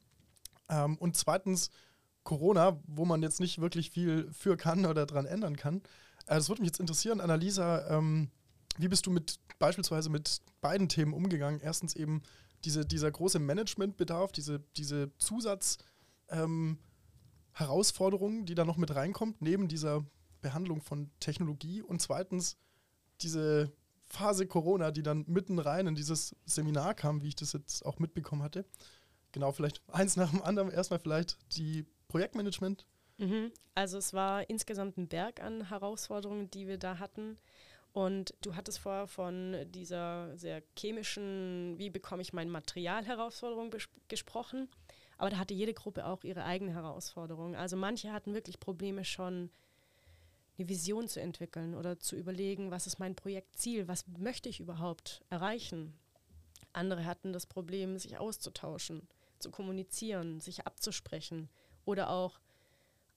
Ähm, 0.69 0.97
und 0.97 1.17
zweitens 1.17 1.69
Corona, 2.23 2.79
wo 2.85 3.05
man 3.05 3.21
jetzt 3.23 3.39
nicht 3.39 3.59
wirklich 3.59 3.89
viel 3.89 4.29
für 4.31 4.57
kann 4.57 4.85
oder 4.85 5.05
daran 5.05 5.25
ändern 5.25 5.55
kann. 5.55 5.77
Äh, 6.27 6.35
das 6.35 6.49
würde 6.49 6.61
mich 6.61 6.69
jetzt 6.69 6.79
interessieren, 6.79 7.21
Annalisa, 7.21 7.87
ähm, 7.89 8.29
wie 8.77 8.87
bist 8.87 9.05
du 9.05 9.11
mit 9.11 9.39
beispielsweise 9.57 10.09
mit 10.09 10.41
beiden 10.61 10.87
Themen 10.87 11.13
umgegangen? 11.13 11.59
Erstens 11.59 11.95
eben 11.95 12.21
diese, 12.63 12.85
dieser 12.85 13.11
große 13.11 13.39
Managementbedarf, 13.39 14.31
diese, 14.31 14.59
diese 14.77 15.15
Zusatz 15.17 15.77
ähm, 16.29 16.77
die 17.57 18.55
da 18.55 18.63
noch 18.63 18.77
mit 18.77 18.95
reinkommt, 18.95 19.41
neben 19.41 19.67
dieser 19.67 20.05
Behandlung 20.41 20.81
von 20.81 21.09
Technologie. 21.19 21.81
Und 21.81 22.01
zweitens 22.01 22.57
diese 23.21 23.71
Phase 24.09 24.47
Corona, 24.47 24.91
die 24.91 25.03
dann 25.03 25.23
mitten 25.27 25.59
rein 25.59 25.87
in 25.87 25.95
dieses 25.95 26.35
Seminar 26.45 26.93
kam, 26.95 27.21
wie 27.21 27.29
ich 27.29 27.35
das 27.35 27.53
jetzt 27.53 27.85
auch 27.85 27.99
mitbekommen 27.99 28.43
hatte. 28.43 28.65
Genau, 29.31 29.51
vielleicht 29.51 29.81
eins 29.87 30.15
nach 30.15 30.31
dem 30.31 30.41
anderen. 30.41 30.71
Erstmal 30.71 30.99
vielleicht 30.99 31.37
die 31.55 31.85
Projektmanagement. 32.07 32.85
Mhm. 33.17 33.51
Also 33.75 33.97
es 33.97 34.13
war 34.13 34.49
insgesamt 34.49 34.97
ein 34.97 35.07
Berg 35.07 35.41
an 35.41 35.69
Herausforderungen, 35.69 36.49
die 36.49 36.67
wir 36.67 36.77
da 36.77 36.99
hatten. 36.99 37.37
Und 37.91 38.33
du 38.41 38.55
hattest 38.55 38.79
vorher 38.79 39.07
von 39.07 39.55
dieser 39.67 40.37
sehr 40.37 40.63
chemischen, 40.77 41.75
wie 41.77 41.89
bekomme 41.89 42.21
ich 42.21 42.33
mein 42.33 42.49
Material 42.49 43.05
Herausforderung 43.05 43.71
gesprochen. 44.07 44.69
Aber 45.17 45.29
da 45.29 45.37
hatte 45.37 45.53
jede 45.53 45.73
Gruppe 45.73 46.05
auch 46.05 46.23
ihre 46.23 46.45
eigene 46.45 46.73
Herausforderung. 46.73 47.55
Also 47.55 47.75
manche 47.75 48.13
hatten 48.13 48.33
wirklich 48.33 48.59
Probleme 48.59 49.03
schon 49.03 49.49
eine 50.59 50.69
Vision 50.69 51.07
zu 51.07 51.21
entwickeln 51.21 51.73
oder 51.73 51.99
zu 51.99 52.15
überlegen, 52.15 52.69
was 52.69 52.85
ist 52.85 52.99
mein 52.99 53.15
Projektziel, 53.15 53.87
was 53.87 54.05
möchte 54.07 54.49
ich 54.49 54.59
überhaupt 54.59 55.23
erreichen. 55.29 55.97
Andere 56.73 57.05
hatten 57.05 57.33
das 57.33 57.45
Problem, 57.45 57.97
sich 57.97 58.17
auszutauschen, 58.17 59.07
zu 59.39 59.49
kommunizieren, 59.49 60.39
sich 60.41 60.67
abzusprechen 60.67 61.49
oder 61.85 62.09
auch 62.09 62.39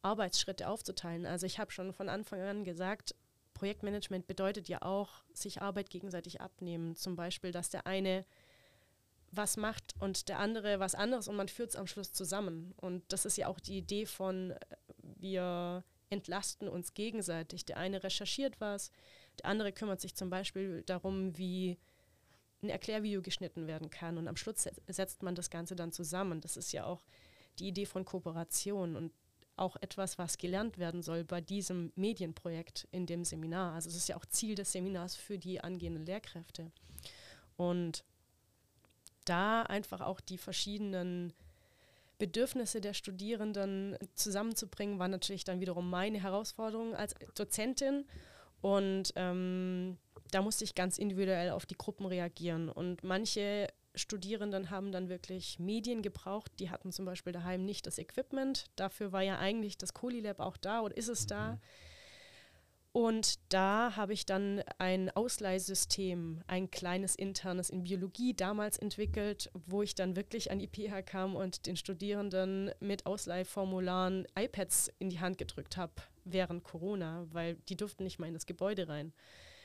Arbeitsschritte 0.02 0.68
aufzuteilen. 0.68 1.26
Also 1.26 1.46
ich 1.46 1.58
habe 1.58 1.72
schon 1.72 1.92
von 1.92 2.08
Anfang 2.08 2.40
an 2.40 2.64
gesagt, 2.64 3.14
Projektmanagement 3.54 4.26
bedeutet 4.26 4.68
ja 4.68 4.82
auch, 4.82 5.22
sich 5.32 5.60
Arbeit 5.60 5.90
gegenseitig 5.90 6.40
abnehmen. 6.40 6.96
Zum 6.96 7.16
Beispiel, 7.16 7.52
dass 7.52 7.70
der 7.70 7.86
eine 7.86 8.24
was 9.30 9.56
macht 9.56 9.94
und 9.98 10.28
der 10.28 10.38
andere 10.38 10.78
was 10.78 10.94
anderes 10.94 11.26
und 11.26 11.36
man 11.36 11.48
führt 11.48 11.70
es 11.70 11.76
am 11.76 11.86
Schluss 11.86 12.12
zusammen. 12.12 12.74
Und 12.76 13.02
das 13.12 13.24
ist 13.24 13.36
ja 13.36 13.48
auch 13.48 13.60
die 13.60 13.78
Idee 13.78 14.06
von, 14.06 14.52
äh, 14.52 14.56
wir 14.98 15.84
entlasten 16.12 16.68
uns 16.68 16.94
gegenseitig. 16.94 17.64
Der 17.64 17.78
eine 17.78 18.04
recherchiert 18.04 18.60
was, 18.60 18.90
der 19.38 19.46
andere 19.46 19.72
kümmert 19.72 20.00
sich 20.00 20.14
zum 20.14 20.30
Beispiel 20.30 20.82
darum, 20.82 21.36
wie 21.38 21.78
ein 22.62 22.68
Erklärvideo 22.68 23.22
geschnitten 23.22 23.66
werden 23.66 23.90
kann 23.90 24.18
und 24.18 24.28
am 24.28 24.36
Schluss 24.36 24.68
setzt 24.86 25.22
man 25.22 25.34
das 25.34 25.50
Ganze 25.50 25.74
dann 25.74 25.90
zusammen. 25.90 26.40
Das 26.40 26.56
ist 26.56 26.72
ja 26.72 26.84
auch 26.84 27.04
die 27.58 27.68
Idee 27.68 27.86
von 27.86 28.04
Kooperation 28.04 28.94
und 28.94 29.12
auch 29.56 29.76
etwas, 29.80 30.18
was 30.18 30.38
gelernt 30.38 30.78
werden 30.78 31.02
soll 31.02 31.24
bei 31.24 31.40
diesem 31.40 31.92
Medienprojekt 31.96 32.88
in 32.90 33.06
dem 33.06 33.24
Seminar. 33.24 33.74
Also 33.74 33.88
es 33.88 33.96
ist 33.96 34.08
ja 34.08 34.16
auch 34.16 34.24
Ziel 34.26 34.54
des 34.54 34.72
Seminars 34.72 35.16
für 35.16 35.38
die 35.38 35.60
angehenden 35.60 36.06
Lehrkräfte. 36.06 36.70
Und 37.56 38.04
da 39.24 39.62
einfach 39.62 40.00
auch 40.00 40.20
die 40.20 40.38
verschiedenen 40.38 41.32
Bedürfnisse 42.22 42.80
der 42.80 42.94
Studierenden 42.94 43.98
zusammenzubringen, 44.14 45.00
war 45.00 45.08
natürlich 45.08 45.42
dann 45.42 45.58
wiederum 45.58 45.90
meine 45.90 46.22
Herausforderung 46.22 46.94
als 46.94 47.16
Dozentin. 47.34 48.04
Und 48.60 49.12
ähm, 49.16 49.98
da 50.30 50.40
musste 50.40 50.62
ich 50.62 50.76
ganz 50.76 50.98
individuell 50.98 51.50
auf 51.50 51.66
die 51.66 51.76
Gruppen 51.76 52.06
reagieren. 52.06 52.68
Und 52.68 53.02
manche 53.02 53.66
Studierenden 53.96 54.70
haben 54.70 54.92
dann 54.92 55.08
wirklich 55.08 55.58
Medien 55.58 56.00
gebraucht. 56.00 56.52
Die 56.60 56.70
hatten 56.70 56.92
zum 56.92 57.06
Beispiel 57.06 57.32
daheim 57.32 57.64
nicht 57.64 57.88
das 57.88 57.98
Equipment. 57.98 58.66
Dafür 58.76 59.10
war 59.10 59.22
ja 59.22 59.40
eigentlich 59.40 59.76
das 59.76 59.92
Colilab 59.92 60.38
auch 60.38 60.56
da 60.56 60.82
oder 60.82 60.96
ist 60.96 61.08
es 61.08 61.24
mhm. 61.24 61.28
da. 61.28 61.58
Und 62.92 63.38
da 63.48 63.96
habe 63.96 64.12
ich 64.12 64.26
dann 64.26 64.62
ein 64.76 65.08
Ausleihsystem, 65.10 66.42
ein 66.46 66.70
kleines 66.70 67.14
internes 67.14 67.70
in 67.70 67.84
Biologie 67.84 68.34
damals 68.34 68.76
entwickelt, 68.76 69.50
wo 69.66 69.82
ich 69.82 69.94
dann 69.94 70.14
wirklich 70.14 70.50
an 70.50 70.58
die 70.58 70.68
PH 70.68 71.00
kam 71.02 71.34
und 71.34 71.66
den 71.66 71.76
Studierenden 71.76 72.70
mit 72.80 73.06
Ausleihformularen 73.06 74.26
iPads 74.38 74.92
in 74.98 75.08
die 75.08 75.20
Hand 75.20 75.38
gedrückt 75.38 75.78
habe 75.78 75.94
während 76.24 76.64
Corona, 76.64 77.26
weil 77.32 77.54
die 77.70 77.76
durften 77.76 78.04
nicht 78.04 78.18
mal 78.18 78.26
in 78.26 78.34
das 78.34 78.44
Gebäude 78.44 78.86
rein. 78.88 79.14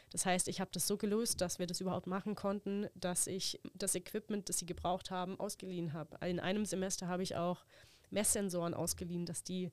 Das 0.10 0.26
heißt, 0.26 0.48
ich 0.48 0.62
habe 0.62 0.72
das 0.74 0.88
so 0.88 0.96
gelöst, 0.96 1.42
dass 1.42 1.60
wir 1.60 1.68
das 1.68 1.82
überhaupt 1.82 2.08
machen 2.08 2.34
konnten, 2.34 2.88
dass 2.96 3.28
ich 3.28 3.60
das 3.74 3.94
Equipment, 3.94 4.48
das 4.48 4.60
sie 4.60 4.66
gebraucht 4.66 5.12
haben, 5.12 5.38
ausgeliehen 5.38 5.92
habe. 5.92 6.18
In 6.26 6.40
einem 6.40 6.66
Semester 6.66 7.10
habe 7.10 7.24
ich 7.24 7.36
auch 7.36 7.66
Messsensoren 8.10 8.74
ausgeliehen, 8.74 9.26
dass 9.26 9.44
die 9.44 9.70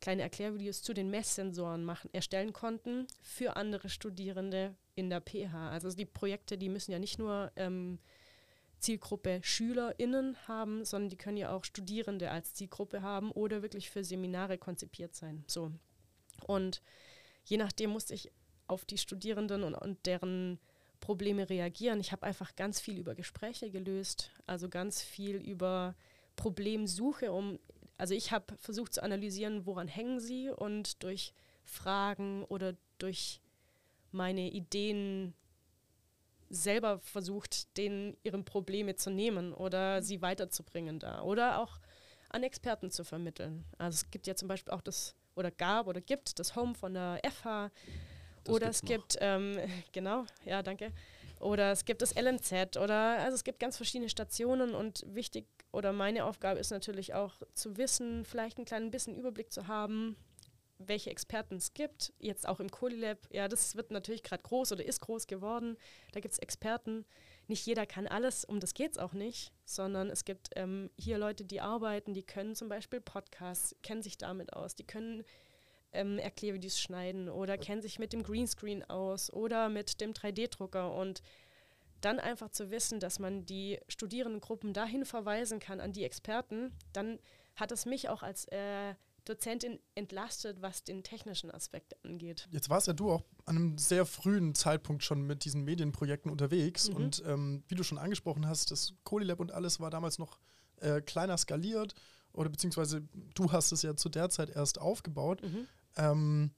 kleine 0.00 0.22
Erklärvideos 0.22 0.82
zu 0.82 0.92
den 0.92 1.10
Messsensoren 1.10 1.84
machen, 1.84 2.10
erstellen 2.12 2.52
konnten 2.52 3.06
für 3.22 3.56
andere 3.56 3.88
Studierende 3.88 4.74
in 4.94 5.10
der 5.10 5.20
PH. 5.20 5.70
Also 5.70 5.90
die 5.90 6.04
Projekte, 6.04 6.58
die 6.58 6.68
müssen 6.68 6.92
ja 6.92 6.98
nicht 6.98 7.18
nur 7.18 7.50
ähm, 7.56 7.98
Zielgruppe 8.80 9.40
SchülerInnen 9.42 10.36
haben, 10.46 10.84
sondern 10.84 11.08
die 11.08 11.16
können 11.16 11.38
ja 11.38 11.52
auch 11.52 11.64
Studierende 11.64 12.30
als 12.30 12.54
Zielgruppe 12.54 13.02
haben 13.02 13.30
oder 13.32 13.62
wirklich 13.62 13.90
für 13.90 14.04
Seminare 14.04 14.58
konzipiert 14.58 15.14
sein. 15.14 15.42
So. 15.46 15.72
Und 16.46 16.82
je 17.44 17.56
nachdem 17.56 17.90
musste 17.90 18.14
ich 18.14 18.30
auf 18.66 18.84
die 18.84 18.98
Studierenden 18.98 19.62
und, 19.62 19.74
und 19.74 20.04
deren 20.06 20.58
Probleme 21.00 21.48
reagieren. 21.50 22.00
Ich 22.00 22.12
habe 22.12 22.22
einfach 22.22 22.56
ganz 22.56 22.80
viel 22.80 22.98
über 22.98 23.14
Gespräche 23.14 23.70
gelöst, 23.70 24.30
also 24.46 24.68
ganz 24.68 25.02
viel 25.02 25.36
über 25.36 25.94
Problemsuche, 26.36 27.30
um 27.30 27.58
also 27.96 28.14
ich 28.14 28.32
habe 28.32 28.56
versucht 28.56 28.94
zu 28.94 29.02
analysieren, 29.02 29.66
woran 29.66 29.88
hängen 29.88 30.20
sie 30.20 30.50
und 30.50 31.02
durch 31.02 31.32
Fragen 31.64 32.44
oder 32.44 32.74
durch 32.98 33.40
meine 34.10 34.50
Ideen 34.50 35.34
selber 36.50 36.98
versucht, 37.00 37.76
denen 37.76 38.16
ihre 38.22 38.42
Probleme 38.42 38.96
zu 38.96 39.10
nehmen 39.10 39.52
oder 39.52 40.02
sie 40.02 40.22
weiterzubringen 40.22 40.98
da 40.98 41.22
oder 41.22 41.58
auch 41.58 41.80
an 42.30 42.42
Experten 42.42 42.90
zu 42.90 43.04
vermitteln. 43.04 43.64
Also 43.78 43.96
es 43.96 44.10
gibt 44.10 44.26
ja 44.26 44.34
zum 44.34 44.48
Beispiel 44.48 44.72
auch 44.72 44.82
das, 44.82 45.14
oder 45.34 45.50
gab 45.50 45.86
oder 45.86 46.00
gibt 46.00 46.38
das 46.38 46.56
Home 46.56 46.74
von 46.74 46.94
der 46.94 47.20
FH 47.24 47.70
das 48.44 48.54
oder 48.54 48.68
es 48.68 48.82
noch. 48.82 48.88
gibt, 48.88 49.16
ähm, 49.20 49.58
genau, 49.92 50.24
ja, 50.44 50.62
danke. 50.62 50.92
Oder 51.40 51.72
es 51.72 51.84
gibt 51.84 52.02
das 52.02 52.14
LNZ 52.14 52.76
oder 52.76 53.18
also 53.18 53.34
es 53.34 53.44
gibt 53.44 53.58
ganz 53.58 53.76
verschiedene 53.76 54.08
Stationen 54.08 54.74
und 54.74 55.04
wichtig 55.06 55.46
oder 55.74 55.92
meine 55.92 56.24
Aufgabe 56.24 56.60
ist 56.60 56.70
natürlich 56.70 57.14
auch 57.14 57.34
zu 57.52 57.76
wissen, 57.76 58.24
vielleicht 58.24 58.58
einen 58.58 58.66
kleinen 58.66 58.90
bisschen 58.90 59.16
Überblick 59.16 59.52
zu 59.52 59.66
haben, 59.66 60.16
welche 60.78 61.10
Experten 61.10 61.56
es 61.56 61.74
gibt. 61.74 62.12
Jetzt 62.18 62.48
auch 62.48 62.60
im 62.60 62.70
Colilab, 62.70 63.18
ja, 63.30 63.48
das 63.48 63.76
wird 63.76 63.90
natürlich 63.90 64.22
gerade 64.22 64.42
groß 64.42 64.72
oder 64.72 64.84
ist 64.84 65.00
groß 65.00 65.26
geworden. 65.26 65.76
Da 66.12 66.20
gibt 66.20 66.32
es 66.32 66.38
Experten. 66.38 67.04
Nicht 67.46 67.66
jeder 67.66 67.86
kann 67.86 68.06
alles, 68.06 68.44
um 68.44 68.60
das 68.60 68.74
geht 68.74 68.92
es 68.92 68.98
auch 68.98 69.12
nicht, 69.12 69.52
sondern 69.64 70.10
es 70.10 70.24
gibt 70.24 70.50
ähm, 70.56 70.90
hier 70.98 71.18
Leute, 71.18 71.44
die 71.44 71.60
arbeiten, 71.60 72.14
die 72.14 72.22
können 72.22 72.54
zum 72.54 72.68
Beispiel 72.68 73.00
Podcasts, 73.00 73.76
kennen 73.82 74.02
sich 74.02 74.16
damit 74.16 74.54
aus, 74.54 74.74
die 74.74 74.86
können 74.86 75.24
ähm, 75.92 76.18
Erklärvideos 76.18 76.80
schneiden 76.80 77.28
oder 77.28 77.58
kennen 77.58 77.82
sich 77.82 77.98
mit 77.98 78.12
dem 78.12 78.22
Greenscreen 78.22 78.82
aus 78.84 79.32
oder 79.32 79.68
mit 79.68 80.00
dem 80.00 80.12
3D-Drucker 80.12 80.92
und 80.94 81.22
dann 82.04 82.20
einfach 82.20 82.50
zu 82.50 82.70
wissen, 82.70 83.00
dass 83.00 83.18
man 83.18 83.46
die 83.46 83.78
Studierendengruppen 83.88 84.72
dahin 84.72 85.04
verweisen 85.04 85.58
kann 85.58 85.80
an 85.80 85.92
die 85.92 86.04
Experten, 86.04 86.72
dann 86.92 87.18
hat 87.56 87.72
es 87.72 87.86
mich 87.86 88.08
auch 88.08 88.22
als 88.22 88.46
äh, 88.46 88.94
Dozentin 89.24 89.78
entlastet, 89.94 90.60
was 90.60 90.84
den 90.84 91.02
technischen 91.02 91.50
Aspekt 91.50 91.96
angeht. 92.04 92.46
Jetzt 92.50 92.68
warst 92.68 92.88
ja 92.88 92.92
du 92.92 93.10
auch 93.10 93.22
an 93.46 93.56
einem 93.56 93.78
sehr 93.78 94.04
frühen 94.04 94.54
Zeitpunkt 94.54 95.02
schon 95.02 95.22
mit 95.22 95.44
diesen 95.44 95.64
Medienprojekten 95.64 96.30
unterwegs 96.30 96.90
mhm. 96.90 96.96
und 96.96 97.22
ähm, 97.26 97.64
wie 97.68 97.74
du 97.74 97.82
schon 97.82 97.98
angesprochen 97.98 98.46
hast, 98.46 98.70
das 98.70 98.94
Colilab 99.04 99.40
und 99.40 99.52
alles 99.52 99.80
war 99.80 99.90
damals 99.90 100.18
noch 100.18 100.38
äh, 100.76 101.00
kleiner 101.00 101.38
skaliert 101.38 101.94
oder 102.32 102.50
beziehungsweise 102.50 103.02
du 103.34 103.50
hast 103.52 103.72
es 103.72 103.82
ja 103.82 103.96
zu 103.96 104.08
der 104.08 104.28
Zeit 104.28 104.50
erst 104.50 104.78
aufgebaut. 104.78 105.42
Mhm. 105.42 105.66
Ähm, 105.96 106.50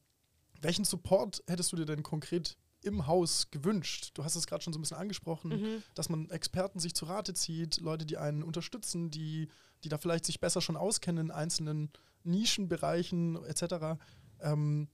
welchen 0.61 0.85
Support 0.85 1.45
hättest 1.47 1.73
du 1.73 1.77
dir 1.77 1.85
denn 1.85 2.03
konkret 2.03 2.57
im 2.87 3.07
Haus 3.07 3.51
gewünscht? 3.51 4.13
Du 4.15 4.25
hast 4.25 4.37
es 4.37 4.47
gerade 4.47 4.63
schon 4.63 4.73
so 4.73 4.79
ein 4.79 4.83
bisschen 4.83 4.97
angesprochen, 4.97 5.51
mhm. 5.51 5.83
dass 5.95 6.09
man 6.09 6.31
Experten 6.31 6.79
sich 6.79 6.95
zu 6.95 7.05
Rate 7.05 7.35
zieht, 7.35 7.81
Leute, 7.81 8.07
die 8.07 8.17
einen 8.17 8.43
unterstützen, 8.43 9.11
die, 9.11 9.49
die 9.85 9.89
da 9.89 9.99
vielleicht 9.99 10.25
sich 10.25 10.41
besser 10.41 10.61
schon 10.61 10.77
auskennen 10.77 11.27
in 11.27 11.31
einzelnen 11.31 11.91
Nischenbereichen 12.25 13.45
etc. 13.45 13.99
Ähm, 14.41 14.89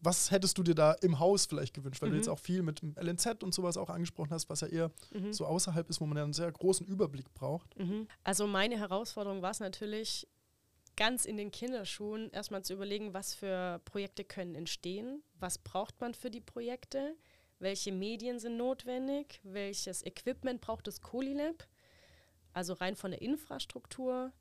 was 0.00 0.30
hättest 0.30 0.58
du 0.58 0.62
dir 0.62 0.74
da 0.74 0.92
im 0.92 1.18
Haus 1.18 1.46
vielleicht 1.46 1.74
gewünscht? 1.74 2.02
Weil 2.02 2.10
mhm. 2.10 2.14
du 2.14 2.18
jetzt 2.18 2.28
auch 2.28 2.38
viel 2.38 2.62
mit 2.62 2.82
dem 2.82 2.94
LNZ 3.00 3.42
und 3.42 3.54
sowas 3.54 3.76
auch 3.76 3.90
angesprochen 3.90 4.30
hast, 4.30 4.48
was 4.48 4.60
ja 4.60 4.68
eher 4.68 4.90
mhm. 5.12 5.32
so 5.32 5.46
außerhalb 5.46 5.88
ist, 5.88 6.00
wo 6.00 6.06
man 6.06 6.16
ja 6.16 6.24
einen 6.24 6.32
sehr 6.32 6.50
großen 6.52 6.86
Überblick 6.86 7.32
braucht. 7.34 7.76
Mhm. 7.78 8.06
Also 8.22 8.46
meine 8.46 8.78
Herausforderung 8.78 9.42
war 9.42 9.50
es 9.50 9.60
natürlich, 9.60 10.28
ganz 10.96 11.24
in 11.24 11.36
den 11.36 11.50
Kinderschuhen 11.50 12.30
erstmal 12.30 12.64
zu 12.64 12.72
überlegen, 12.72 13.14
was 13.14 13.34
für 13.34 13.80
Projekte 13.84 14.24
können 14.24 14.54
entstehen, 14.54 15.22
was 15.38 15.58
braucht 15.58 16.00
man 16.00 16.14
für 16.14 16.30
die 16.30 16.40
Projekte, 16.40 17.14
welche 17.58 17.92
Medien 17.92 18.38
sind 18.38 18.56
notwendig, 18.56 19.40
welches 19.42 20.04
Equipment 20.04 20.60
braucht 20.60 20.86
das 20.86 21.00
Colilab, 21.00 21.66
also 22.52 22.72
rein 22.74 22.96
von 22.96 23.10
der 23.10 23.22
Infrastruktur, 23.22 24.32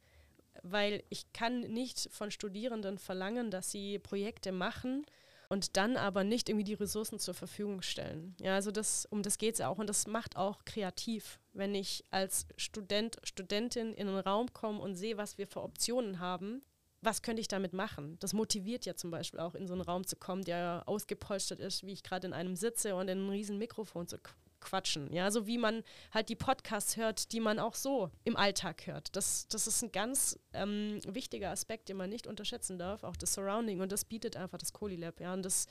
weil 0.64 1.04
ich 1.10 1.32
kann 1.34 1.62
nicht 1.62 2.10
von 2.12 2.32
Studierenden 2.32 2.98
verlangen, 2.98 3.52
dass 3.52 3.72
sie 3.72 4.00
Projekte 4.00 4.52
machen, 4.52 5.06
und 5.50 5.78
dann 5.78 5.98
aber 5.98 6.24
nicht 6.24 6.50
irgendwie 6.50 6.64
die 6.64 6.74
Ressourcen 6.74 7.20
zur 7.20 7.34
Verfügung 7.34 7.82
stellen. 7.82 8.36
Ja, 8.40 8.56
also 8.56 8.72
das, 8.72 9.06
um 9.06 9.24
das 9.24 9.38
geht 9.38 9.56
es 9.56 9.62
auch 9.62 9.78
und 9.78 9.88
das 9.88 10.08
macht 10.08 10.36
auch 10.36 10.66
kreativ, 10.66 11.40
wenn 11.54 11.76
ich 11.76 12.04
als 12.12 12.46
Student, 12.58 13.18
Studentin 13.24 13.94
in 13.94 14.08
einen 14.08 14.20
Raum 14.20 14.54
komme 14.54 14.80
und 14.80 14.96
sehe, 14.96 15.18
was 15.18 15.38
wir 15.38 15.48
für 15.48 15.64
Optionen 15.64 16.20
haben. 16.20 16.62
Was 17.02 17.22
könnte 17.22 17.42
ich 17.42 17.48
damit 17.48 17.74
machen? 17.74 18.18
Das 18.20 18.34
motiviert 18.34 18.86
ja 18.86 18.96
zum 18.96 19.12
Beispiel 19.12 19.40
auch, 19.40 19.54
in 19.54 19.68
so 19.68 19.74
einen 19.74 19.84
Raum 19.84 20.08
zu 20.08 20.16
kommen, 20.16 20.44
der 20.44 20.84
ausgepolstert 20.88 21.60
ist, 21.60 21.86
wie 21.86 21.94
ich 21.94 22.02
gerade 22.02 22.26
in 22.26 22.34
einem 22.34 22.56
sitze 22.56 22.96
und 22.96 23.08
in 23.10 23.26
ein 23.26 23.30
riesen 23.30 23.60
Mikrofon 23.60 24.08
zu 24.08 24.18
quatschen. 24.66 25.14
Ja, 25.14 25.32
so 25.32 25.48
wie 25.48 25.58
man 25.58 25.84
halt 26.12 26.30
die 26.30 26.36
Podcasts 26.36 26.98
hört, 26.98 27.32
die 27.32 27.40
man 27.40 27.60
auch 27.60 27.76
so 27.76 28.12
im 28.24 28.36
Alltag 28.36 28.88
hört. 28.88 29.16
Das, 29.16 29.48
das 29.48 29.68
ist 29.68 29.82
ein 29.84 29.92
ganz 29.92 30.38
ähm, 30.54 31.00
wichtiger 31.08 31.52
Aspekt, 31.52 31.90
den 31.90 31.98
man 31.98 32.10
nicht 32.10 32.28
unterschätzen 32.28 32.78
darf, 32.78 33.04
auch 33.04 33.16
das 33.16 33.34
Surrounding. 33.34 33.82
Und 33.82 33.92
das 33.92 34.06
bietet 34.06 34.36
einfach 34.36 34.58
das 34.58 34.74
Colilab. 34.74 35.20
Ja, 35.20 35.34
und 35.34 35.44
das 35.44 35.68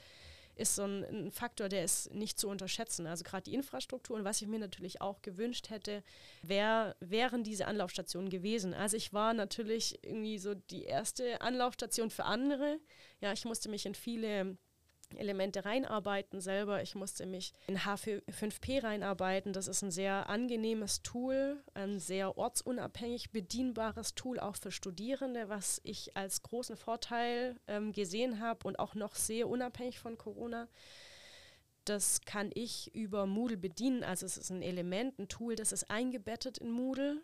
ist 0.55 0.75
so 0.75 0.83
ein, 0.83 1.03
ein 1.03 1.31
Faktor, 1.31 1.69
der 1.69 1.83
ist 1.83 2.13
nicht 2.13 2.39
zu 2.39 2.47
unterschätzen. 2.47 3.07
Also 3.07 3.23
gerade 3.23 3.43
die 3.43 3.53
Infrastruktur 3.53 4.15
und 4.15 4.23
was 4.23 4.41
ich 4.41 4.47
mir 4.47 4.59
natürlich 4.59 5.01
auch 5.01 5.21
gewünscht 5.21 5.69
hätte, 5.69 6.03
wär, 6.41 6.95
wären 6.99 7.43
diese 7.43 7.67
Anlaufstationen 7.67 8.29
gewesen. 8.29 8.73
Also 8.73 8.97
ich 8.97 9.13
war 9.13 9.33
natürlich 9.33 9.99
irgendwie 10.03 10.37
so 10.37 10.55
die 10.55 10.83
erste 10.83 11.41
Anlaufstation 11.41 12.09
für 12.09 12.23
andere. 12.23 12.79
Ja, 13.19 13.33
ich 13.33 13.45
musste 13.45 13.69
mich 13.69 13.85
in 13.85 13.95
viele 13.95 14.57
Elemente 15.17 15.65
reinarbeiten 15.65 16.41
selber. 16.41 16.81
Ich 16.81 16.95
musste 16.95 17.25
mich 17.25 17.53
in 17.67 17.79
H5P 17.79 18.83
reinarbeiten. 18.83 19.53
Das 19.53 19.67
ist 19.67 19.81
ein 19.81 19.91
sehr 19.91 20.29
angenehmes 20.29 21.01
Tool, 21.01 21.61
ein 21.73 21.99
sehr 21.99 22.37
ortsunabhängig 22.37 23.31
bedienbares 23.31 24.15
Tool 24.15 24.39
auch 24.39 24.55
für 24.55 24.71
Studierende, 24.71 25.49
was 25.49 25.81
ich 25.83 26.15
als 26.17 26.41
großen 26.41 26.77
Vorteil 26.77 27.55
ähm, 27.67 27.91
gesehen 27.91 28.39
habe 28.39 28.67
und 28.67 28.79
auch 28.79 28.95
noch 28.95 29.15
sehe, 29.15 29.47
unabhängig 29.47 29.99
von 29.99 30.17
Corona. 30.17 30.67
Das 31.85 32.21
kann 32.21 32.49
ich 32.53 32.93
über 32.95 33.27
Moodle 33.27 33.57
bedienen. 33.57 34.03
Also 34.03 34.25
es 34.25 34.37
ist 34.37 34.49
ein 34.49 34.63
Element, 34.63 35.19
ein 35.19 35.27
Tool, 35.27 35.55
das 35.55 35.71
ist 35.71 35.89
eingebettet 35.91 36.57
in 36.57 36.71
Moodle, 36.71 37.21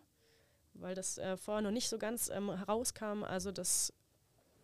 weil 0.73 0.93
das 0.93 1.17
äh, 1.17 1.35
vorher 1.35 1.63
noch 1.63 1.71
nicht 1.71 1.89
so 1.89 1.97
ganz 1.97 2.29
ähm, 2.29 2.55
herauskam. 2.55 3.23
Also 3.23 3.51
das 3.51 3.91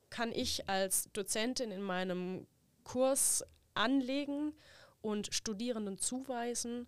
kann 0.10 0.31
ich 0.31 0.69
als 0.69 1.12
Dozentin 1.12 1.72
in 1.72 1.81
meinem 1.81 2.48
Kurs 2.88 3.44
anlegen 3.74 4.53
und 5.01 5.34
Studierenden 5.34 5.98
zuweisen. 5.98 6.88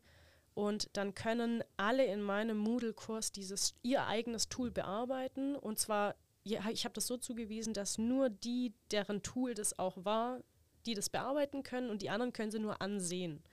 Und 0.54 0.90
dann 0.94 1.14
können 1.14 1.62
alle 1.76 2.06
in 2.06 2.22
meinem 2.22 2.58
Moodle-Kurs 2.58 3.34
dieses 3.34 3.76
ihr 3.84 4.06
eigenes 4.08 4.48
Tool 4.48 4.72
bearbeiten. 4.72 5.58
Und 5.58 5.78
zwar, 5.78 6.16
ich 6.44 6.86
habe 6.86 6.94
das 6.94 7.06
so 7.06 7.18
zugewiesen, 7.18 7.74
dass 7.74 7.98
nur 7.98 8.30
die, 8.30 8.74
deren 8.92 9.24
Tool 9.24 9.54
das 9.54 9.78
auch 9.78 10.06
war, 10.06 10.42
die 10.86 10.94
das 10.94 11.10
bearbeiten 11.10 11.64
können 11.64 11.90
und 11.90 12.02
die 12.02 12.10
anderen 12.10 12.32
können 12.32 12.52
sie 12.52 12.60
nur 12.60 12.82
ansehen. 12.82 13.44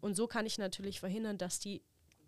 Und 0.00 0.16
so 0.16 0.26
kann 0.26 0.44
ich 0.44 0.58
natürlich 0.58 1.00
verhindern, 1.00 1.38
dass 1.38 1.58
die 1.60 1.82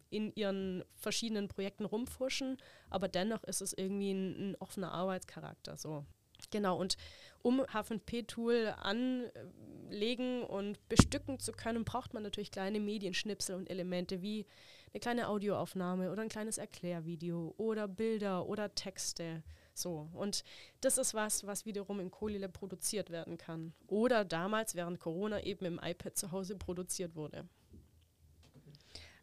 in 0.09 0.33
ihren 0.35 0.83
verschiedenen 0.95 1.49
Projekten 1.49 1.85
rumfuschen, 1.85 2.57
aber 2.89 3.09
dennoch 3.09 3.45
ist 3.45 3.61
es 3.61 3.75
irgendwie 3.75 4.13
ein, 4.13 4.53
ein 4.53 4.57
offener 4.57 4.93
Arbeitscharakter. 4.93 5.77
So. 5.77 6.07
Genau, 6.51 6.79
und 6.79 6.97
um 7.43 7.61
H5P-Tool 7.61 8.75
anlegen 8.79 10.43
und 10.45 10.87
bestücken 10.89 11.39
zu 11.39 11.53
können, 11.53 11.85
braucht 11.85 12.15
man 12.15 12.23
natürlich 12.23 12.51
kleine 12.51 12.81
Medienschnipsel 12.81 13.55
und 13.55 13.71
Elemente 13.71 14.23
wie 14.23 14.47
eine 14.93 15.01
kleine 15.01 15.29
Audioaufnahme 15.29 16.11
oder 16.11 16.23
ein 16.23 16.29
kleines 16.29 16.59
Erklärvideo 16.59 17.55
oder 17.59 17.89
Bilder 17.89 18.47
oder 18.47 18.75
Texte. 18.75 19.43
So, 19.75 20.09
und 20.15 20.43
das 20.81 20.99
ist 20.99 21.15
was, 21.15 21.47
was 21.47 21.65
wiederum 21.65 22.01
im 22.01 22.11
Colilab 22.11 22.53
produziert 22.53 23.11
werden 23.11 23.39
kann. 23.39 23.75
Oder 23.87 24.25
damals 24.25 24.75
während 24.75 24.99
Corona 24.99 25.41
eben 25.43 25.65
im 25.67 25.81
iPad 25.83 26.17
zu 26.17 26.33
Hause 26.33 26.57
produziert 26.57 27.15
wurde. 27.15 27.49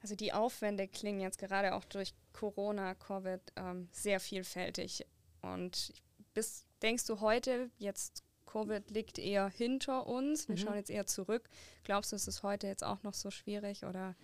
Also 0.01 0.15
die 0.15 0.33
Aufwände 0.33 0.87
klingen 0.87 1.19
jetzt 1.19 1.39
gerade 1.39 1.73
auch 1.73 1.83
durch 1.83 2.13
Corona, 2.31 2.93
Covid 2.95 3.41
ähm, 3.55 3.89
sehr 3.91 4.19
vielfältig. 4.19 5.05
Und 5.41 5.93
bis 6.35 6.65
Denkst 6.85 7.07
du 7.07 7.19
heute, 7.19 7.71
jetzt 7.79 8.23
Covid 8.45 8.91
liegt 8.91 9.17
eher 9.17 9.49
hinter 9.49 10.05
uns, 10.05 10.47
wir 10.47 10.55
mhm. 10.55 10.59
schauen 10.59 10.75
jetzt 10.75 10.91
eher 10.91 11.07
zurück. 11.07 11.49
Glaubst 11.83 12.11
du, 12.11 12.15
ist 12.15 12.27
es 12.27 12.43
heute 12.43 12.67
jetzt 12.67 12.83
auch 12.83 13.01
noch 13.01 13.15
so 13.15 13.31
schwierig 13.31 13.85
oder? 13.85 14.15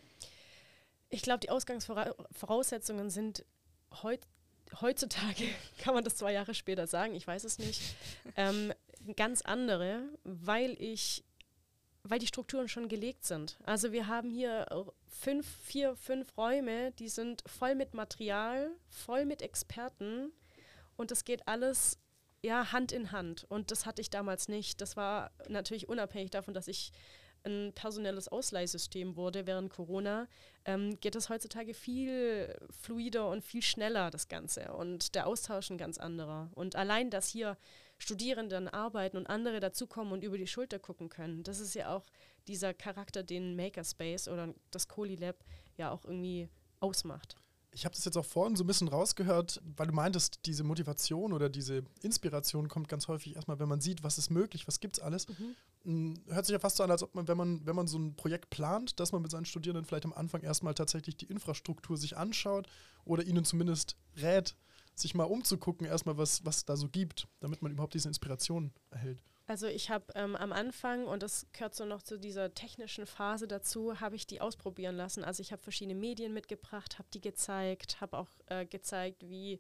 Ich 1.10 1.24
glaube, 1.24 1.39
die 1.39 1.50
Ausgangsvoraussetzungen 1.50 3.10
sind 3.10 3.44
heut, 4.03 4.22
heutzutage, 4.80 5.46
kann 5.80 5.96
man 5.96 6.03
das 6.03 6.18
zwei 6.18 6.34
Jahre 6.34 6.53
später 6.53 6.86
sagen, 6.86 7.15
ich 7.15 7.25
weiß 7.25 7.44
es 7.46 7.58
nicht, 7.58 7.82
ähm, 8.36 8.72
ganz 9.15 9.41
andere, 9.41 10.03
weil 10.24 10.80
ich 10.80 11.24
weil 12.03 12.18
die 12.18 12.27
Strukturen 12.27 12.68
schon 12.68 12.89
gelegt 12.89 13.25
sind. 13.25 13.58
Also 13.63 13.91
wir 13.91 14.08
haben 14.08 14.32
hier 14.32 14.65
fünf, 15.08 15.48
vier, 15.63 15.96
fünf 15.96 16.36
Räume, 16.36 16.91
die 16.94 17.10
sind 17.10 17.44
voll 17.46 17.75
mit 17.75 17.94
Material, 17.94 18.72
voll 18.88 19.25
mit 19.25 19.44
Experten 19.44 20.32
und 21.01 21.12
das 21.12 21.25
geht 21.25 21.48
alles 21.48 21.98
ja, 22.43 22.72
Hand 22.72 22.91
in 22.91 23.11
Hand. 23.11 23.46
Und 23.50 23.72
das 23.72 23.85
hatte 23.85 24.01
ich 24.01 24.09
damals 24.09 24.48
nicht. 24.48 24.81
Das 24.81 24.96
war 24.96 25.31
natürlich 25.48 25.90
unabhängig 25.90 26.31
davon, 26.31 26.53
dass 26.53 26.68
ich 26.68 26.92
ein 27.44 27.74
personelles 27.74 28.27
Ausleihsystem 28.27 29.16
wurde 29.16 29.48
während 29.48 29.72
Corona, 29.72 30.27
ähm, 30.64 31.00
geht 31.00 31.16
das 31.16 31.29
heutzutage 31.29 31.74
viel 31.74 32.55
fluider 32.70 33.27
und 33.29 33.44
viel 33.44 33.64
schneller, 33.64 34.11
das 34.11 34.27
Ganze. 34.27 34.74
Und 34.74 35.16
der 35.16 35.25
Austausch 35.25 35.72
ein 35.72 35.79
ganz 35.79 35.98
anderer. 35.98 36.51
Und 36.53 36.75
allein, 36.75 37.09
dass 37.09 37.27
hier 37.27 37.57
Studierenden 37.98 38.68
arbeiten 38.68 39.18
und 39.18 39.27
andere 39.27 39.59
dazukommen 39.59 40.14
und 40.14 40.24
über 40.24 40.37
die 40.37 40.48
Schulter 40.48 40.77
gucken 40.77 41.09
können, 41.09 41.42
das 41.42 41.59
ist 41.59 41.74
ja 41.74 41.96
auch 41.96 42.05
dieser 42.48 42.75
Charakter, 42.75 43.24
den 43.24 43.55
Makerspace 43.55 44.27
oder 44.27 44.53
das 44.70 44.87
Colilab 44.87 45.44
ja 45.77 45.92
auch 45.92 46.05
irgendwie 46.05 46.48
ausmacht 46.79 47.37
ich 47.74 47.86
habe 47.86 47.96
das 47.96 48.03
jetzt 48.03 48.18
auch 48.18 48.25
vorhin 48.25 48.55
so 48.55 48.64
ein 48.64 48.68
bisschen 48.68 48.90
rausgehört, 48.90 49.62
weil 49.77 49.88
du 49.88 49.94
meintest, 49.94 50.46
diese 50.46 50.64
Motivation 50.64 51.31
oder 51.31 51.50
diese 51.50 51.84
Inspiration 52.01 52.68
kommt 52.68 52.90
ganz 52.90 53.07
häufig 53.07 53.36
erstmal, 53.36 53.60
wenn 53.60 53.70
man 53.70 53.79
sieht, 53.79 54.03
was 54.03 54.18
ist 54.18 54.29
möglich, 54.29 54.68
was 54.68 54.79
gibt 54.79 54.98
es 54.98 55.03
alles. 55.03 55.27
Mhm. 55.29 55.55
Hm, 55.84 56.24
hört 56.27 56.46
sich 56.46 56.53
ja 56.53 56.60
fast 56.60 56.77
so 56.77 56.84
an, 56.84 56.92
als 56.92 57.01
ob 57.01 57.16
man, 57.16 57.27
wenn 57.27 57.38
man, 57.38 57.66
wenn 57.66 57.75
man 57.75 57.88
so 57.88 57.98
ein 57.98 58.16
Projekt 58.16 58.50
plant, 58.50 59.00
dass 59.00 59.14
man 59.14 59.22
mit 59.22 59.31
seinen 59.31 59.46
Studierenden 59.46 59.86
vielleicht 59.86 60.05
am 60.05 60.14
Anfang 60.14 60.42
erstmal 60.42 60.74
tatsächlich 60.74 61.16
die 61.16 61.25
Infrastruktur 61.25 61.98
sich 61.98 62.18
anschaut 62.18 62.68
oder 63.05 63.24
ihnen 63.24 63.46
zumindest 63.46 63.96
rät, 64.18 64.55
sich 64.94 65.16
mal 65.16 65.24
umzugucken, 65.24 65.88
erstmal, 65.88 66.18
was, 66.18 66.46
was 66.46 66.66
da 66.66 66.75
so 66.75 66.90
gibt, 66.90 67.27
damit 67.40 67.62
man 67.62 67.72
überhaupt 67.72 67.94
diese 67.94 68.10
Inspiration 68.10 68.74
erhält. 68.90 69.24
Also 69.51 69.68
ich 69.68 69.90
habe 69.90 70.05
ähm, 70.16 70.37
am 70.37 70.53
Anfang, 70.53 71.07
und 71.07 71.24
das 71.24 71.46
gehört 71.51 71.75
so 71.75 71.83
noch 71.83 72.01
zu 72.01 72.18
dieser 72.18 72.53
technischen 72.53 73.05
Phase 73.05 73.50
dazu, 73.50 74.00
habe 74.00 74.16
ich 74.16 74.25
die 74.25 74.40
ausprobieren 74.40 74.96
lassen. 74.96 75.25
Also 75.25 75.42
ich 75.42 75.51
habe 75.51 75.61
verschiedene 75.61 76.00
Medien 76.00 76.33
mitgebracht, 76.33 76.98
habe 77.00 77.09
die 77.14 77.20
gezeigt, 77.20 78.00
habe 78.00 78.18
auch 78.18 78.29
äh, 78.46 78.66
gezeigt, 78.66 79.27
wie 79.27 79.59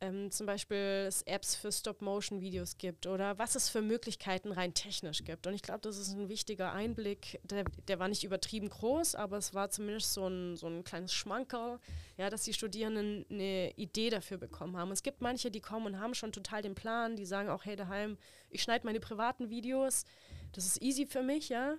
ähm, 0.00 0.30
zum 0.30 0.46
Beispiel 0.46 1.06
es 1.08 1.22
Apps 1.22 1.56
für 1.56 1.72
Stop-Motion-Videos 1.72 2.78
gibt 2.78 3.06
oder 3.06 3.38
was 3.38 3.54
es 3.56 3.68
für 3.68 3.82
Möglichkeiten 3.82 4.52
rein 4.52 4.72
technisch 4.74 5.24
gibt. 5.24 5.46
Und 5.46 5.54
ich 5.54 5.62
glaube, 5.62 5.80
das 5.80 5.96
ist 5.96 6.12
ein 6.12 6.28
wichtiger 6.28 6.72
Einblick. 6.72 7.40
Der, 7.42 7.64
der, 7.88 7.98
war 7.98 8.08
nicht 8.08 8.22
übertrieben 8.22 8.68
groß, 8.68 9.16
aber 9.16 9.38
es 9.38 9.54
war 9.54 9.70
zumindest 9.70 10.14
so 10.14 10.28
ein, 10.28 10.56
so 10.56 10.68
ein 10.68 10.84
kleines 10.84 11.12
Schmankerl, 11.12 11.80
ja, 12.16 12.30
dass 12.30 12.44
die 12.44 12.52
Studierenden 12.52 13.26
eine 13.30 13.72
Idee 13.72 14.10
dafür 14.10 14.38
bekommen 14.38 14.76
haben. 14.76 14.92
es 14.92 15.02
gibt 15.02 15.20
manche, 15.20 15.50
die 15.50 15.60
kommen 15.60 15.86
und 15.86 16.00
haben 16.00 16.14
schon 16.14 16.32
total 16.32 16.62
den 16.62 16.74
Plan, 16.74 17.16
die 17.16 17.26
sagen 17.26 17.48
auch, 17.48 17.64
hey, 17.64 17.74
daheim, 17.74 18.18
ich 18.50 18.62
schneide 18.62 18.86
meine 18.86 19.00
privaten 19.00 19.50
Videos, 19.50 20.04
das 20.52 20.64
ist 20.64 20.80
easy 20.80 21.06
für 21.06 21.22
mich, 21.22 21.48
ja. 21.48 21.76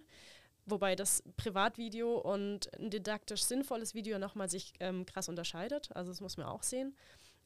Wobei 0.65 0.95
das 0.95 1.23
Privatvideo 1.37 2.17
und 2.17 2.71
ein 2.77 2.91
didaktisch 2.91 3.43
sinnvolles 3.43 3.95
Video 3.95 4.19
nochmal 4.19 4.49
sich 4.49 4.73
ähm, 4.79 5.05
krass 5.05 5.27
unterscheidet. 5.27 5.89
Also 5.95 6.11
das 6.11 6.21
muss 6.21 6.37
man 6.37 6.45
auch 6.45 6.61
sehen. 6.61 6.95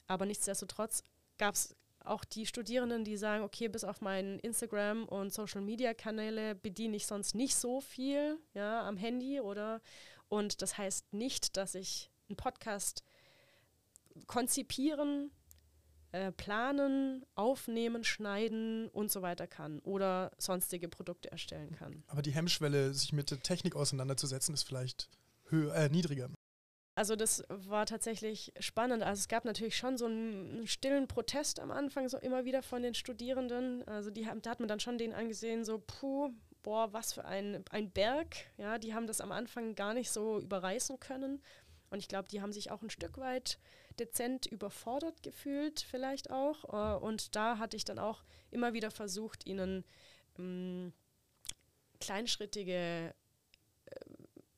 Aber 0.08 0.26
nichtsdestotrotz 0.26 1.04
gab 1.38 1.56
es 1.56 1.76
auch 2.06 2.26
die 2.26 2.46
Studierenden, 2.46 3.06
die 3.06 3.18
sagen, 3.18 3.44
okay, 3.44 3.68
bis 3.68 3.84
auf 3.84 4.02
meinen 4.02 4.40
Instagram- 4.40 5.06
und 5.06 5.34
Social-Media-Kanäle 5.34 6.56
bediene 6.56 6.98
ich 6.98 7.08
sonst 7.08 7.34
nicht 7.34 7.56
so 7.56 7.82
viel 7.82 8.38
ja, 8.54 8.86
am 8.88 8.98
Handy 8.98 9.40
oder 9.40 9.82
und 10.28 10.62
das 10.62 10.78
heißt 10.78 11.14
nicht, 11.14 11.58
dass 11.58 11.76
ich 11.76 12.10
einen 12.28 12.38
Podcast 12.38 13.04
konzipieren, 14.28 15.32
äh, 16.12 16.32
planen, 16.32 17.26
aufnehmen, 17.36 18.04
schneiden 18.04 18.90
und 18.90 19.12
so 19.12 19.22
weiter 19.22 19.48
kann 19.48 19.80
oder 19.80 20.32
sonstige 20.38 20.90
Produkte 20.90 21.32
erstellen 21.32 21.72
kann. 21.76 22.04
Aber 22.08 22.22
die 22.22 22.32
Hemmschwelle, 22.32 22.94
sich 22.94 23.14
mit 23.14 23.32
der 23.32 23.40
Technik 23.40 23.76
auseinanderzusetzen, 23.76 24.54
ist 24.54 24.64
vielleicht 24.64 25.10
höher, 25.46 25.74
äh, 25.76 25.90
niedriger. 25.90 26.30
Also 26.96 27.16
das 27.16 27.44
war 27.50 27.88
tatsächlich 27.88 28.54
spannend. 28.60 29.02
Also 29.02 29.22
es 29.22 29.28
gab 29.28 29.46
natürlich 29.46 29.76
schon 29.76 29.98
so 29.98 30.06
einen, 30.06 30.68
stillen 30.68 31.08
Protest 31.08 31.60
am 31.60 31.72
Anfang, 31.72 32.08
so 32.08 32.18
immer 32.20 32.46
wieder 32.46 32.62
von 32.62 32.84
den 32.84 32.94
Studierenden. 32.94 33.88
Also 33.88 34.12
die 34.12 34.28
haben, 34.28 34.42
da 34.44 34.52
hat 34.52 34.60
man 34.60 34.70
dann 34.70 34.80
schon 34.80 35.00
den 35.00 35.14
angesehen, 35.14 35.66
so 35.66 35.80
puh, 35.80 36.32
boah, 36.62 36.94
was 36.94 37.14
für 37.14 37.26
ein, 37.26 37.64
ein 37.72 37.90
Berg. 37.90 38.36
Ja, 38.58 38.78
die 38.78 38.94
haben 38.94 39.08
das 39.08 39.22
am 39.22 39.32
Anfang 39.32 39.74
gar 39.74 39.96
nicht 39.96 40.12
so 40.12 40.40
überreißen 40.40 41.00
können. 41.00 41.42
Und 41.90 41.98
ich 41.98 42.08
glaube, 42.08 42.30
die 42.30 42.42
haben 42.42 42.54
sich 42.54 42.70
auch 42.70 42.84
ein 42.84 42.92
Stück 42.92 43.18
weit 43.18 43.58
dezent 44.00 44.46
überfordert 44.46 45.24
gefühlt, 45.24 45.82
vielleicht 45.82 46.30
auch. 46.30 46.64
Äh, 46.74 47.04
und 47.04 47.36
da 47.36 47.58
hatte 47.58 47.76
ich 47.76 47.86
dann 47.86 47.98
auch 47.98 48.24
immer 48.52 48.74
wieder 48.74 48.92
versucht, 48.92 49.48
ihnen 49.48 49.84
ähm, 50.38 50.94
kleinschrittige 52.00 53.16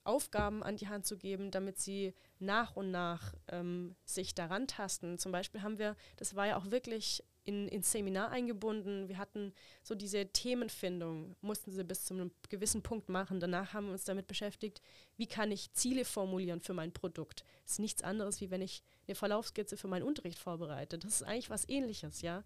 Aufgaben 0.06 0.64
an 0.64 0.78
die 0.78 0.88
Hand 0.88 1.06
zu 1.06 1.18
geben, 1.18 1.52
damit 1.52 1.80
sie 1.80 2.14
nach 2.40 2.76
und 2.76 2.92
nach 2.92 3.34
ähm, 3.48 3.96
sich 4.06 4.36
daran 4.36 4.68
tasten. 4.68 5.18
Zum 5.18 5.32
Beispiel 5.32 5.62
haben 5.62 5.78
wir, 5.78 5.96
das 6.18 6.36
war 6.36 6.48
ja 6.48 6.58
auch 6.58 6.72
wirklich 6.72 7.24
in, 7.46 7.68
ins 7.68 7.92
Seminar 7.92 8.32
eingebunden. 8.32 9.08
Wir 9.08 9.18
hatten 9.18 9.54
so 9.84 9.96
diese 9.96 10.28
Themenfindung, 10.28 11.36
mussten 11.42 11.72
sie 11.72 11.84
bis 11.84 12.06
zu 12.06 12.14
einem 12.14 12.32
gewissen 12.50 12.82
Punkt 12.82 13.08
machen. 13.08 13.40
Danach 13.40 13.74
haben 13.74 13.86
wir 13.86 13.94
uns 13.94 14.04
damit 14.04 14.28
beschäftigt, 14.28 14.82
wie 15.16 15.28
kann 15.28 15.52
ich 15.52 15.72
Ziele 15.74 16.06
formulieren 16.06 16.60
für 16.60 16.74
mein 16.74 16.92
Produkt. 16.92 17.46
Das 17.64 17.74
ist 17.74 17.80
nichts 17.80 18.04
anderes, 18.04 18.42
wie 18.42 18.52
wenn 18.52 18.62
ich 18.62 18.84
eine 19.08 19.16
Verlaufskizze 19.16 19.78
für 19.78 19.88
meinen 19.88 20.04
Unterricht 20.04 20.40
vorbereite. 20.40 20.98
Das 20.98 21.14
ist 21.14 21.24
eigentlich 21.24 21.50
was 21.50 21.70
ähnliches, 21.70 22.22
ja. 22.22 22.44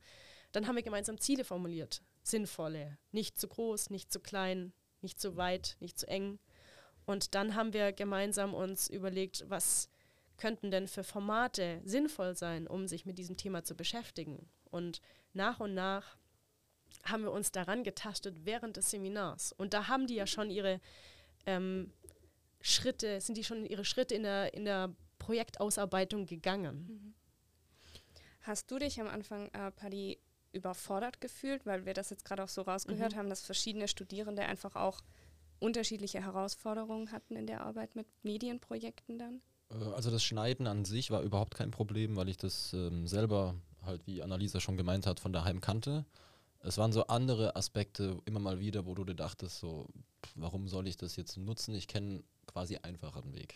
Dann 0.51 0.67
haben 0.67 0.75
wir 0.75 0.83
gemeinsam 0.83 1.19
Ziele 1.19 1.45
formuliert. 1.45 2.01
Sinnvolle, 2.23 2.97
nicht 3.11 3.39
zu 3.39 3.47
groß, 3.47 3.91
nicht 3.91 4.11
zu 4.11 4.19
klein, 4.19 4.73
nicht 5.01 5.19
zu 5.19 5.37
weit, 5.37 5.77
nicht 5.79 5.97
zu 5.97 6.07
eng. 6.07 6.39
Und 7.09 7.33
dann 7.33 7.55
haben 7.55 7.73
wir 7.73 7.91
gemeinsam 7.91 8.53
uns 8.53 8.87
überlegt, 8.87 9.43
was 9.49 9.89
könnten 10.37 10.69
denn 10.69 10.87
für 10.87 11.03
Formate 11.03 11.81
sinnvoll 11.83 12.35
sein, 12.35 12.67
um 12.67 12.87
sich 12.87 13.07
mit 13.07 13.17
diesem 13.17 13.35
Thema 13.35 13.63
zu 13.63 13.75
beschäftigen. 13.75 14.47
Und 14.69 15.01
nach 15.33 15.59
und 15.59 15.73
nach 15.73 16.17
haben 17.03 17.23
wir 17.23 17.31
uns 17.31 17.51
daran 17.51 17.83
getastet 17.83 18.45
während 18.45 18.77
des 18.77 18.91
Seminars. 18.91 19.53
Und 19.53 19.73
da 19.73 19.87
haben 19.87 20.05
die 20.05 20.13
ja 20.13 20.27
schon 20.27 20.51
ihre 20.51 20.79
ähm, 21.47 21.91
Schritte, 22.61 23.19
sind 23.21 23.37
die 23.39 23.43
schon 23.43 23.65
ihre 23.65 23.85
Schritte 23.85 24.13
in 24.13 24.21
der, 24.21 24.53
in 24.53 24.65
der 24.65 24.93
Projektausarbeitung 25.17 26.27
gegangen. 26.27 26.85
Mhm. 26.87 27.13
Hast 28.41 28.69
du 28.69 28.77
dich 28.77 29.01
am 29.01 29.07
Anfang, 29.07 29.47
äh, 29.53 29.71
Paddy, 29.71 30.19
überfordert 30.51 31.21
gefühlt, 31.21 31.65
weil 31.65 31.87
wir 31.87 31.95
das 31.95 32.11
jetzt 32.11 32.23
gerade 32.23 32.43
auch 32.43 32.49
so 32.49 32.61
rausgehört 32.61 33.13
mhm. 33.13 33.17
haben, 33.17 33.29
dass 33.29 33.41
verschiedene 33.41 33.87
Studierende 33.87 34.43
einfach 34.43 34.75
auch 34.75 35.01
unterschiedliche 35.59 36.23
Herausforderungen 36.23 37.11
hatten 37.11 37.35
in 37.35 37.47
der 37.47 37.61
Arbeit 37.61 37.95
mit 37.95 38.07
Medienprojekten 38.23 39.17
dann? 39.17 39.41
Äh, 39.71 39.93
also 39.93 40.11
das 40.11 40.23
Schneiden 40.23 40.67
an 40.67 40.85
sich 40.85 41.11
war 41.11 41.21
überhaupt 41.21 41.55
kein 41.55 41.71
Problem, 41.71 42.15
weil 42.15 42.29
ich 42.29 42.37
das 42.37 42.73
ähm, 42.73 43.07
selber 43.07 43.55
halt, 43.83 44.05
wie 44.07 44.21
Annalisa 44.21 44.59
schon 44.59 44.77
gemeint 44.77 45.05
hat, 45.05 45.19
von 45.19 45.33
daheim 45.33 45.61
kannte. 45.61 46.05
Es 46.61 46.77
waren 46.77 46.91
so 46.91 47.07
andere 47.07 47.55
Aspekte 47.55 48.17
immer 48.25 48.39
mal 48.39 48.59
wieder, 48.59 48.85
wo 48.85 48.93
du 48.93 49.05
dir 49.05 49.15
dachtest, 49.15 49.59
so, 49.59 49.87
warum 50.35 50.67
soll 50.67 50.87
ich 50.87 50.97
das 50.97 51.15
jetzt 51.15 51.37
nutzen? 51.37 51.73
Ich 51.73 51.87
kenne 51.87 52.23
quasi 52.47 52.77
einfacheren 52.77 53.33
Weg. 53.33 53.55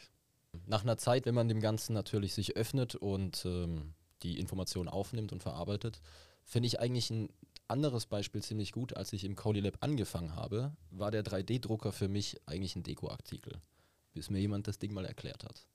Nach 0.68 0.84
einer 0.84 0.98
Zeit, 0.98 1.26
wenn 1.26 1.36
man 1.36 1.50
dem 1.50 1.60
Ganzen 1.60 1.94
natürlich 1.94 2.34
sich 2.34 2.56
öffnet 2.56 2.96
und 2.96 3.44
ähm, 3.46 3.94
die 4.22 4.40
Informationen 4.40 4.88
aufnimmt 4.88 5.34
und 5.34 5.44
verarbeitet, 5.44 6.00
finde 6.46 6.68
ich 6.68 6.80
eigentlich 6.80 7.10
ein 7.10 7.30
anderes 7.74 8.06
Beispiel 8.06 8.44
ziemlich 8.44 8.72
gut. 8.72 8.96
Als 8.96 9.12
ich 9.14 9.24
im 9.26 9.36
Colilab 9.36 9.78
angefangen 9.82 10.36
habe, 10.36 10.72
war 10.92 11.10
der 11.10 11.26
3D-Drucker 11.26 11.92
für 11.92 12.08
mich 12.08 12.40
eigentlich 12.46 12.76
ein 12.76 12.84
Dekoartikel, 12.84 13.60
bis 14.14 14.30
mir 14.30 14.40
jemand 14.40 14.68
das 14.68 14.78
Ding 14.78 14.94
mal 14.94 15.06
erklärt 15.06 15.44
hat. 15.44 15.68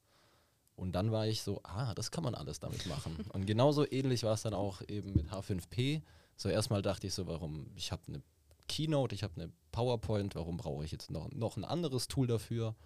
Und 0.76 0.92
dann 0.92 1.10
war 1.10 1.26
ich 1.26 1.42
so, 1.42 1.60
ah, 1.64 1.92
das 1.94 2.12
kann 2.12 2.22
man 2.22 2.36
alles 2.36 2.60
damit 2.60 2.86
machen. 2.86 3.16
Und 3.32 3.46
genauso 3.46 3.84
ähnlich 3.90 4.22
war 4.22 4.34
es 4.34 4.42
dann 4.42 4.54
auch 4.54 4.80
eben 4.86 5.12
mit 5.12 5.32
H5P. 5.32 6.02
So 6.36 6.48
erstmal 6.48 6.82
dachte 6.82 7.08
ich 7.08 7.14
so, 7.14 7.26
warum, 7.26 7.66
ich 7.74 7.90
habe 7.90 8.02
eine 8.06 8.22
Keynote, 8.68 9.12
ich 9.12 9.24
habe 9.24 9.34
eine 9.34 9.52
PowerPoint, 9.72 10.36
warum 10.36 10.56
brauche 10.56 10.84
ich 10.84 10.92
jetzt 10.92 11.10
noch, 11.10 11.32
noch 11.32 11.56
ein 11.56 11.64
anderes 11.64 12.06
Tool 12.06 12.28
dafür? 12.28 12.76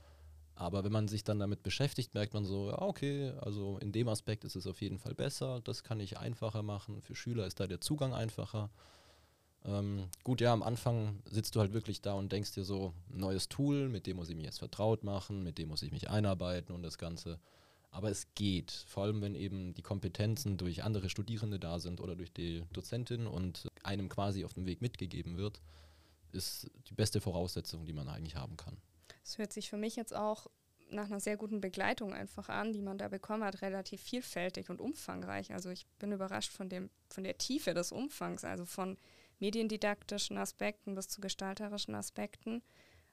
Aber 0.55 0.85
wenn 0.85 0.93
man 0.93 1.09
sich 1.09 1.25
dann 1.25 1.39
damit 1.39 1.63
beschäftigt, 1.63 2.15
merkt 2.15 2.35
man 2.35 2.45
so, 2.45 2.71
ja, 2.71 2.81
okay, 2.81 3.33
also 3.41 3.79
in 3.79 3.93
dem 3.93 4.09
Aspekt 4.09 4.45
ist 4.45 4.57
es 4.57 4.67
auf 4.67 4.81
jeden 4.81 4.99
Fall 4.99 5.15
besser, 5.15 5.61
das 5.61 5.83
kann 5.83 6.01
ich 6.01 6.19
einfacher 6.19 6.63
machen. 6.63 7.01
Für 7.03 7.15
Schüler 7.15 7.47
ist 7.47 7.61
da 7.61 7.67
der 7.67 7.81
Zugang 7.81 8.15
einfacher. 8.15 8.71
Ähm, 9.65 10.09
gut, 10.25 10.41
ja, 10.41 10.53
am 10.53 10.63
Anfang 10.63 11.21
sitzt 11.25 11.55
du 11.55 11.61
halt 11.61 11.73
wirklich 11.73 12.01
da 12.01 12.15
und 12.15 12.33
denkst 12.33 12.53
dir 12.53 12.65
so, 12.65 12.93
neues 13.09 13.49
Tool, 13.49 13.89
mit 13.89 14.07
dem 14.07 14.17
muss 14.17 14.29
ich 14.29 14.37
mich 14.37 14.45
jetzt 14.45 14.59
vertraut 14.59 15.05
machen, 15.05 15.43
mit 15.43 15.59
dem 15.59 15.69
muss 15.69 15.83
ich 15.83 15.93
mich 15.93 16.11
einarbeiten 16.11 16.75
und 16.75 16.83
das 16.83 16.99
Ganze. 16.99 17.39
Aber 17.91 18.11
es 18.11 18.35
geht, 18.35 18.73
vor 18.73 19.05
allem 19.05 19.21
wenn 19.21 19.35
eben 19.35 19.75
die 19.75 19.83
Kompetenzen 19.83 20.57
durch 20.57 20.83
andere 20.83 21.11
Studierende 21.11 21.61
da 21.61 21.79
sind 21.79 22.01
oder 22.01 22.17
durch 22.17 22.33
die 22.33 22.65
Dozentin 22.73 23.27
und 23.27 23.69
einem 23.83 24.09
quasi 24.09 24.45
auf 24.45 24.55
dem 24.55 24.67
Weg 24.67 24.81
mitgegeben 24.81 25.37
wird, 25.37 25.61
ist 26.33 26.71
die 26.89 26.95
beste 26.95 27.21
Voraussetzung, 27.21 27.85
die 27.85 27.93
man 27.93 28.09
eigentlich 28.09 28.37
haben 28.37 28.57
kann. 28.57 28.79
Es 29.23 29.39
hört 29.39 29.53
sich 29.53 29.69
für 29.69 29.77
mich 29.77 29.95
jetzt 29.95 30.15
auch 30.17 30.47
nach 30.91 31.07
einer 31.07 31.21
sehr 31.21 31.37
guten 31.37 31.61
Begleitung 31.61 32.13
einfach 32.13 32.49
an, 32.49 32.73
die 32.73 32.83
man 32.83 32.99
da 32.99 33.09
bekommen 33.09 33.45
hat, 33.45 33.63
relativ 33.63 34.01
vielfältig 34.01 34.71
und 34.71 34.81
umfangreich. 34.81 35.53
Also 35.53 35.71
ich 35.71 35.87
bin 35.99 36.13
überrascht 36.13 36.53
von 36.53 36.69
dem, 36.69 36.91
von 37.09 37.25
der 37.25 37.39
Tiefe 37.39 37.75
des 37.75 37.93
Umfangs, 37.93 38.45
also 38.45 38.65
von 38.65 38.97
mediendidaktischen 39.43 40.39
Aspekten 40.39 40.95
bis 40.95 41.09
zu 41.09 41.21
gestalterischen 41.21 41.97
Aspekten. 41.97 42.63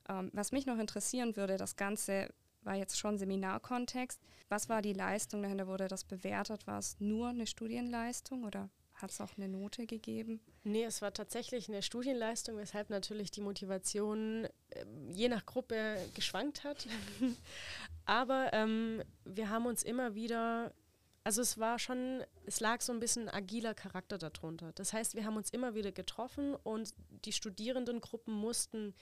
Ähm, 0.08 0.30
was 0.32 0.52
mich 0.52 0.68
noch 0.68 0.78
interessieren 0.78 1.36
würde, 1.36 1.58
das 1.58 1.76
Ganze 1.76 2.30
war 2.62 2.76
jetzt 2.76 3.00
schon 3.00 3.18
Seminarkontext. 3.18 4.22
Was 4.48 4.70
war 4.70 4.84
die 4.84 4.94
Leistung 4.94 5.42
dahinter? 5.42 5.66
Wurde 5.66 5.88
das 5.88 6.04
bewertet? 6.04 6.68
War 6.68 6.78
es 6.78 7.00
nur 7.00 7.30
eine 7.30 7.48
Studienleistung 7.48 8.44
oder 8.44 8.70
hat 8.94 9.10
es 9.10 9.22
auch 9.22 9.32
eine 9.38 9.48
Note 9.48 9.88
gegeben? 9.88 10.40
Nee, 10.64 10.84
es 10.84 11.02
war 11.02 11.14
tatsächlich 11.14 11.68
eine 11.68 11.82
Studienleistung, 11.82 12.58
weshalb 12.58 12.92
natürlich 12.92 13.32
die 13.32 13.42
Motivation 13.42 14.46
äh, 14.70 14.86
je 15.12 15.30
nach 15.30 15.48
Gruppe 15.48 15.98
geschwankt 16.14 16.64
hat. 16.64 16.86
Aber 18.06 18.52
ähm, 18.54 19.02
wir 19.26 19.50
haben 19.50 19.66
uns 19.66 19.82
immer 19.82 20.14
wieder, 20.14 20.74
also 21.30 21.44
es 21.44 21.60
war 21.60 21.78
schon, 21.78 22.24
es 22.48 22.60
lag 22.60 22.82
so 22.82 22.92
ein 22.92 23.00
bisschen 23.00 23.30
agiler 23.30 23.76
Charakter 23.76 24.18
darunter. 24.18 24.72
Das 24.74 24.94
heißt, 24.94 25.14
wir 25.14 25.26
haben 25.26 25.38
uns 25.38 25.52
immer 25.52 25.76
wieder 25.76 25.92
getroffen 25.92 26.56
und 26.56 26.96
die 27.24 27.34
Studierendengruppen 27.34 28.34
mussten 28.34 28.96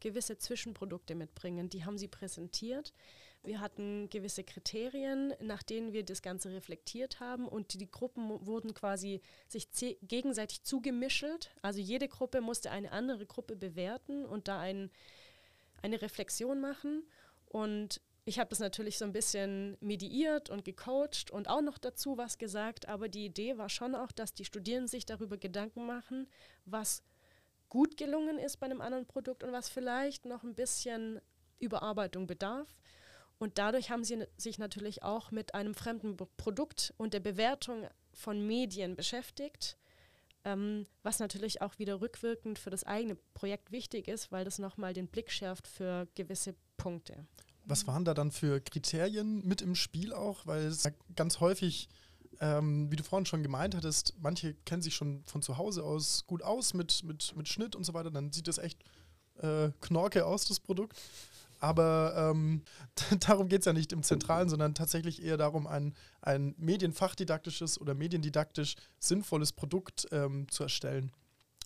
gewisse 0.00 0.38
Zwischenprodukte 0.38 1.14
mitbringen. 1.14 1.68
Die 1.68 1.84
haben 1.84 1.98
sie 1.98 2.08
präsentiert. 2.08 2.94
Wir 3.42 3.60
hatten 3.60 4.08
gewisse 4.08 4.44
Kriterien, 4.44 5.34
nach 5.42 5.62
denen 5.62 5.92
wir 5.92 6.06
das 6.06 6.22
Ganze 6.22 6.50
reflektiert 6.52 7.20
haben 7.20 7.46
und 7.46 7.78
die 7.78 7.90
Gruppen 7.90 8.30
wurden 8.46 8.72
quasi 8.72 9.20
sich 9.46 9.68
gegenseitig 10.00 10.62
zugemischelt. 10.62 11.50
Also 11.60 11.80
jede 11.80 12.08
Gruppe 12.08 12.40
musste 12.40 12.70
eine 12.70 12.92
andere 12.92 13.26
Gruppe 13.26 13.56
bewerten 13.56 14.24
und 14.24 14.48
da 14.48 14.58
ein, 14.58 14.90
eine 15.82 16.00
Reflexion 16.00 16.62
machen. 16.62 17.02
Und 17.44 18.00
ich 18.26 18.38
habe 18.38 18.48
das 18.48 18.58
natürlich 18.58 18.96
so 18.96 19.04
ein 19.04 19.12
bisschen 19.12 19.76
mediiert 19.80 20.48
und 20.48 20.64
gecoacht 20.64 21.30
und 21.30 21.48
auch 21.48 21.60
noch 21.60 21.76
dazu 21.76 22.16
was 22.16 22.38
gesagt, 22.38 22.88
aber 22.88 23.08
die 23.08 23.26
Idee 23.26 23.58
war 23.58 23.68
schon 23.68 23.94
auch, 23.94 24.12
dass 24.12 24.32
die 24.32 24.46
Studierenden 24.46 24.88
sich 24.88 25.04
darüber 25.04 25.36
Gedanken 25.36 25.86
machen, 25.86 26.26
was 26.64 27.02
gut 27.68 27.96
gelungen 27.96 28.38
ist 28.38 28.58
bei 28.60 28.66
einem 28.66 28.80
anderen 28.80 29.06
Produkt 29.06 29.42
und 29.42 29.52
was 29.52 29.68
vielleicht 29.68 30.24
noch 30.24 30.42
ein 30.42 30.54
bisschen 30.54 31.20
Überarbeitung 31.58 32.26
bedarf. 32.26 32.68
Und 33.38 33.58
dadurch 33.58 33.90
haben 33.90 34.04
sie 34.04 34.26
sich 34.36 34.58
natürlich 34.58 35.02
auch 35.02 35.30
mit 35.30 35.54
einem 35.54 35.74
fremden 35.74 36.16
Produkt 36.36 36.94
und 36.96 37.12
der 37.14 37.20
Bewertung 37.20 37.88
von 38.12 38.46
Medien 38.46 38.96
beschäftigt, 38.96 39.76
ähm, 40.44 40.86
was 41.02 41.18
natürlich 41.18 41.60
auch 41.60 41.78
wieder 41.78 42.00
rückwirkend 42.00 42.58
für 42.58 42.70
das 42.70 42.84
eigene 42.84 43.16
Projekt 43.34 43.72
wichtig 43.72 44.08
ist, 44.08 44.30
weil 44.30 44.44
das 44.44 44.58
nochmal 44.58 44.94
den 44.94 45.08
Blick 45.08 45.30
schärft 45.30 45.66
für 45.66 46.06
gewisse 46.14 46.54
Punkte. 46.76 47.26
Was 47.66 47.86
waren 47.86 48.04
da 48.04 48.14
dann 48.14 48.30
für 48.30 48.60
Kriterien 48.60 49.46
mit 49.46 49.62
im 49.62 49.74
Spiel 49.74 50.12
auch? 50.12 50.46
Weil 50.46 50.66
es 50.66 50.88
ganz 51.14 51.40
häufig 51.40 51.88
ähm, 52.40 52.90
wie 52.90 52.96
du 52.96 53.04
vorhin 53.04 53.26
schon 53.26 53.42
gemeint 53.42 53.74
hattest, 53.74 54.14
manche 54.18 54.54
kennen 54.64 54.82
sich 54.82 54.94
schon 54.94 55.22
von 55.24 55.42
zu 55.42 55.56
Hause 55.56 55.84
aus 55.84 56.26
gut 56.26 56.42
aus 56.42 56.74
mit, 56.74 57.02
mit, 57.04 57.34
mit 57.36 57.48
Schnitt 57.48 57.76
und 57.76 57.84
so 57.84 57.94
weiter, 57.94 58.10
dann 58.10 58.32
sieht 58.32 58.48
das 58.48 58.58
echt 58.58 58.82
äh, 59.38 59.70
knorke 59.80 60.26
aus, 60.26 60.46
das 60.46 60.60
Produkt. 60.60 61.00
Aber 61.60 62.30
ähm, 62.30 62.62
darum 63.20 63.48
geht 63.48 63.60
es 63.60 63.66
ja 63.66 63.72
nicht 63.72 63.92
im 63.92 64.02
Zentralen, 64.02 64.48
sondern 64.48 64.74
tatsächlich 64.74 65.22
eher 65.22 65.36
darum, 65.36 65.66
ein, 65.66 65.94
ein 66.20 66.54
medienfachdidaktisches 66.58 67.80
oder 67.80 67.94
mediendidaktisch 67.94 68.74
sinnvolles 68.98 69.52
Produkt 69.52 70.06
ähm, 70.10 70.48
zu 70.50 70.64
erstellen. 70.64 71.12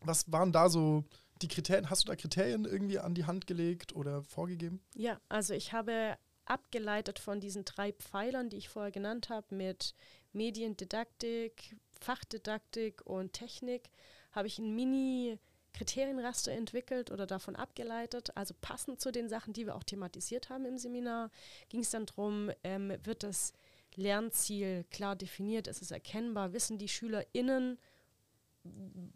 Was 0.03 0.31
waren 0.31 0.53
da 0.53 0.69
so 0.69 1.05
die 1.43 1.49
Kriterien? 1.49 1.91
Hast 1.91 2.05
du 2.05 2.07
da 2.09 2.17
Kriterien 2.17 2.65
irgendwie 2.65 2.99
an 2.99 3.15
die 3.15 3.25
Hand 3.25 3.47
gelegt 3.47 3.95
oder 3.95 4.23
vorgegeben? 4.23 4.81
Ja, 4.95 5.21
also 5.29 5.55
ich 5.55 5.73
habe 5.73 6.17
abgeleitet 6.45 7.19
von 7.19 7.41
diesen 7.41 7.65
drei 7.65 7.93
Pfeilern, 7.93 8.49
die 8.49 8.57
ich 8.57 8.69
vorher 8.69 8.91
genannt 8.91 9.29
habe, 9.29 9.55
mit 9.55 9.95
Mediendidaktik, 10.33 11.77
Fachdidaktik 12.01 13.05
und 13.05 13.33
Technik, 13.33 13.91
habe 14.33 14.47
ich 14.47 14.59
ein 14.59 14.75
Mini- 14.75 15.39
Kriterienraster 15.75 16.51
entwickelt 16.53 17.11
oder 17.11 17.27
davon 17.27 17.55
abgeleitet, 17.55 18.31
also 18.35 18.55
passend 18.61 19.01
zu 19.01 19.13
den 19.13 19.29
Sachen, 19.29 19.53
die 19.53 19.67
wir 19.67 19.77
auch 19.77 19.85
thematisiert 19.85 20.49
haben 20.49 20.65
im 20.65 20.77
Seminar, 20.77 21.31
ging 21.69 21.81
es 21.81 21.91
dann 21.91 22.07
darum, 22.07 22.51
ähm, 22.65 22.93
wird 23.05 23.23
das 23.23 23.53
Lernziel 23.95 24.85
klar 24.91 25.15
definiert, 25.15 25.69
ist 25.69 25.83
es 25.83 25.91
erkennbar, 25.91 26.53
wissen 26.53 26.79
die 26.79 26.89
SchülerInnen, 26.89 27.79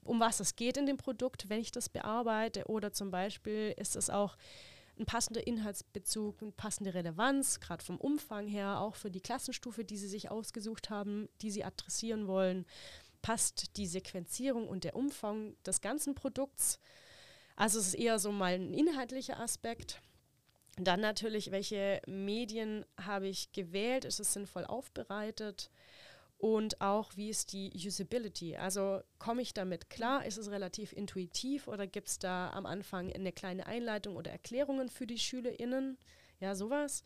um 0.04 0.20
was 0.20 0.40
es 0.40 0.56
geht 0.56 0.76
in 0.76 0.86
dem 0.86 0.96
Produkt, 0.96 1.48
wenn 1.48 1.60
ich 1.60 1.72
das 1.72 1.88
bearbeite 1.88 2.66
oder 2.66 2.92
zum 2.92 3.10
Beispiel 3.10 3.74
ist 3.76 3.96
es 3.96 4.10
auch 4.10 4.36
ein 4.98 5.06
passender 5.06 5.46
Inhaltsbezug, 5.46 6.42
eine 6.42 6.52
passende 6.52 6.94
Relevanz, 6.94 7.60
gerade 7.60 7.84
vom 7.84 7.98
Umfang 7.98 8.46
her, 8.46 8.80
auch 8.80 8.94
für 8.94 9.10
die 9.10 9.20
Klassenstufe, 9.20 9.84
die 9.84 9.96
sie 9.96 10.08
sich 10.08 10.30
ausgesucht 10.30 10.90
haben, 10.90 11.28
die 11.40 11.50
sie 11.50 11.64
adressieren 11.64 12.26
wollen, 12.26 12.66
passt 13.22 13.76
die 13.76 13.86
Sequenzierung 13.86 14.68
und 14.68 14.84
der 14.84 14.96
Umfang 14.96 15.56
des 15.64 15.80
ganzen 15.80 16.14
Produkts. 16.14 16.78
Also 17.56 17.78
es 17.78 17.88
ist 17.88 17.94
eher 17.94 18.18
so 18.18 18.32
mal 18.32 18.54
ein 18.54 18.74
inhaltlicher 18.74 19.40
Aspekt. 19.40 20.00
Dann 20.76 21.00
natürlich, 21.00 21.50
welche 21.50 22.00
Medien 22.06 22.84
habe 22.98 23.28
ich 23.28 23.52
gewählt? 23.52 24.04
Ist 24.04 24.20
es 24.20 24.32
sinnvoll 24.32 24.64
aufbereitet? 24.64 25.70
Und 26.42 26.80
auch 26.80 27.12
wie 27.14 27.30
ist 27.30 27.52
die 27.52 27.70
Usability. 27.72 28.56
Also 28.56 29.00
komme 29.20 29.42
ich 29.42 29.54
damit 29.54 29.90
klar? 29.90 30.26
Ist 30.26 30.38
es 30.38 30.50
relativ 30.50 30.92
intuitiv 30.92 31.68
oder 31.68 31.86
gibt 31.86 32.08
es 32.08 32.18
da 32.18 32.50
am 32.50 32.66
Anfang 32.66 33.12
eine 33.12 33.30
kleine 33.30 33.66
Einleitung 33.66 34.16
oder 34.16 34.32
Erklärungen 34.32 34.88
für 34.88 35.06
die 35.06 35.20
SchülerInnen? 35.20 35.96
Ja, 36.40 36.56
sowas. 36.56 37.04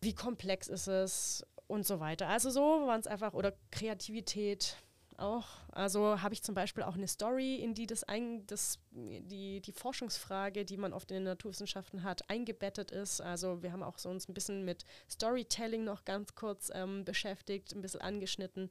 Wie 0.00 0.14
komplex 0.14 0.66
ist 0.66 0.88
es 0.88 1.46
und 1.68 1.86
so 1.86 2.00
weiter. 2.00 2.26
Also 2.26 2.50
so 2.50 2.60
waren 2.60 2.98
es 2.98 3.06
einfach, 3.06 3.34
oder 3.34 3.54
Kreativität, 3.70 4.78
auch. 5.18 5.46
Also 5.72 6.20
habe 6.22 6.34
ich 6.34 6.42
zum 6.42 6.54
Beispiel 6.54 6.82
auch 6.84 6.94
eine 6.94 7.08
Story, 7.08 7.56
in 7.56 7.74
die 7.74 7.86
das, 7.86 8.04
ein, 8.04 8.46
das 8.46 8.78
die, 8.92 9.60
die 9.60 9.72
Forschungsfrage, 9.72 10.64
die 10.64 10.76
man 10.76 10.92
oft 10.92 11.10
in 11.10 11.16
den 11.16 11.24
Naturwissenschaften 11.24 12.02
hat, 12.02 12.28
eingebettet 12.30 12.90
ist. 12.90 13.20
Also 13.20 13.62
wir 13.62 13.72
haben 13.72 13.82
auch 13.82 13.98
so 13.98 14.08
uns 14.10 14.28
ein 14.28 14.34
bisschen 14.34 14.64
mit 14.64 14.84
Storytelling 15.10 15.84
noch 15.84 16.04
ganz 16.04 16.34
kurz 16.34 16.70
ähm, 16.74 17.04
beschäftigt, 17.04 17.74
ein 17.74 17.82
bisschen 17.82 18.00
angeschnitten. 18.00 18.70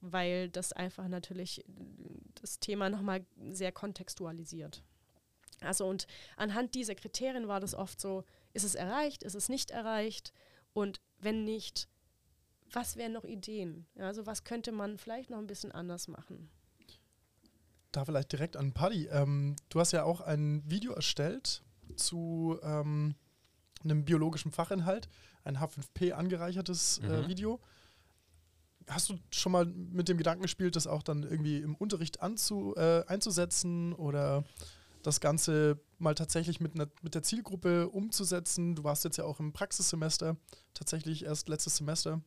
weil 0.00 0.48
das 0.50 0.72
einfach 0.72 1.08
natürlich 1.08 1.64
das 2.40 2.58
Thema 2.60 2.90
nochmal 2.90 3.24
sehr 3.50 3.72
kontextualisiert. 3.72 4.82
Also 5.60 5.86
und 5.86 6.06
anhand 6.36 6.74
dieser 6.74 6.94
Kriterien 6.94 7.48
war 7.48 7.60
das 7.60 7.74
oft 7.74 8.00
so, 8.00 8.24
ist 8.52 8.64
es 8.64 8.74
erreicht, 8.74 9.22
ist 9.22 9.34
es 9.34 9.48
nicht 9.48 9.70
erreicht 9.70 10.32
und 10.74 11.00
wenn 11.18 11.44
nicht, 11.44 11.88
was 12.72 12.96
wären 12.96 13.12
noch 13.12 13.24
Ideen? 13.24 13.86
Ja, 13.94 14.06
also 14.06 14.26
was 14.26 14.44
könnte 14.44 14.72
man 14.72 14.98
vielleicht 14.98 15.30
noch 15.30 15.38
ein 15.38 15.46
bisschen 15.46 15.72
anders 15.72 16.08
machen? 16.08 16.50
Da 17.92 18.04
vielleicht 18.04 18.32
direkt 18.32 18.56
an 18.56 18.72
Paddy. 18.72 19.06
Ähm, 19.06 19.56
du 19.68 19.80
hast 19.80 19.92
ja 19.92 20.04
auch 20.04 20.20
ein 20.20 20.62
Video 20.68 20.92
erstellt 20.92 21.62
zu 21.96 22.58
ähm, 22.62 23.14
einem 23.84 24.04
biologischen 24.04 24.52
Fachinhalt, 24.52 25.08
ein 25.44 25.58
H5P 25.58 26.12
angereichertes 26.12 26.98
äh, 26.98 27.22
mhm. 27.22 27.28
Video. 27.28 27.60
Hast 28.88 29.08
du 29.08 29.18
schon 29.30 29.52
mal 29.52 29.64
mit 29.64 30.08
dem 30.08 30.18
Gedanken 30.18 30.42
gespielt, 30.42 30.76
das 30.76 30.86
auch 30.86 31.02
dann 31.02 31.22
irgendwie 31.22 31.58
im 31.58 31.74
Unterricht 31.74 32.22
anzu, 32.22 32.74
äh, 32.76 33.04
einzusetzen 33.06 33.92
oder 33.94 34.44
das 35.02 35.20
Ganze 35.20 35.80
mal 35.98 36.14
tatsächlich 36.14 36.60
mit, 36.60 36.74
ne, 36.74 36.88
mit 37.02 37.14
der 37.14 37.22
Zielgruppe 37.22 37.88
umzusetzen? 37.88 38.74
Du 38.74 38.84
warst 38.84 39.04
jetzt 39.04 39.16
ja 39.16 39.24
auch 39.24 39.40
im 39.40 39.52
Praxissemester, 39.52 40.36
tatsächlich 40.74 41.24
erst 41.24 41.48
letztes 41.48 41.76
Semester. 41.76 42.20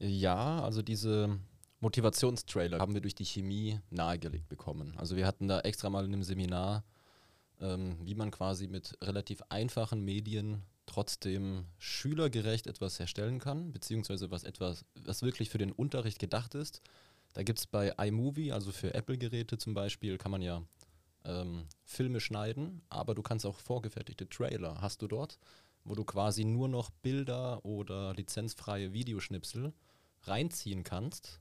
Ja, 0.00 0.62
also 0.62 0.80
diese 0.80 1.38
Motivationstrailer 1.80 2.78
haben 2.78 2.94
wir 2.94 3.02
durch 3.02 3.14
die 3.14 3.26
Chemie 3.26 3.80
nahegelegt 3.90 4.48
bekommen. 4.48 4.94
Also 4.96 5.14
wir 5.14 5.26
hatten 5.26 5.46
da 5.46 5.60
extra 5.60 5.90
mal 5.90 6.06
in 6.06 6.14
einem 6.14 6.22
Seminar, 6.22 6.84
ähm, 7.60 7.98
wie 8.02 8.14
man 8.14 8.30
quasi 8.30 8.66
mit 8.66 8.96
relativ 9.02 9.42
einfachen 9.50 10.02
Medien 10.02 10.62
trotzdem 10.86 11.66
schülergerecht 11.78 12.66
etwas 12.66 12.98
herstellen 12.98 13.38
kann, 13.38 13.72
beziehungsweise 13.72 14.30
was 14.30 14.44
etwas, 14.44 14.86
was 14.94 15.22
wirklich 15.22 15.50
für 15.50 15.58
den 15.58 15.70
Unterricht 15.70 16.18
gedacht 16.18 16.54
ist. 16.54 16.80
Da 17.34 17.42
gibt 17.42 17.58
es 17.58 17.66
bei 17.66 17.90
iMovie, 17.90 18.52
also 18.52 18.72
für 18.72 18.94
Apple-Geräte 18.94 19.58
zum 19.58 19.74
Beispiel, 19.74 20.16
kann 20.16 20.32
man 20.32 20.42
ja 20.42 20.62
ähm, 21.24 21.66
Filme 21.84 22.20
schneiden, 22.20 22.80
aber 22.88 23.14
du 23.14 23.22
kannst 23.22 23.44
auch 23.44 23.58
vorgefertigte 23.58 24.28
Trailer, 24.28 24.80
hast 24.80 25.02
du 25.02 25.06
dort, 25.06 25.38
wo 25.84 25.94
du 25.94 26.04
quasi 26.04 26.44
nur 26.44 26.68
noch 26.68 26.90
Bilder 26.90 27.64
oder 27.64 28.14
lizenzfreie 28.14 28.92
Videoschnipsel 28.92 29.72
reinziehen 30.22 30.84
kannst. 30.84 31.40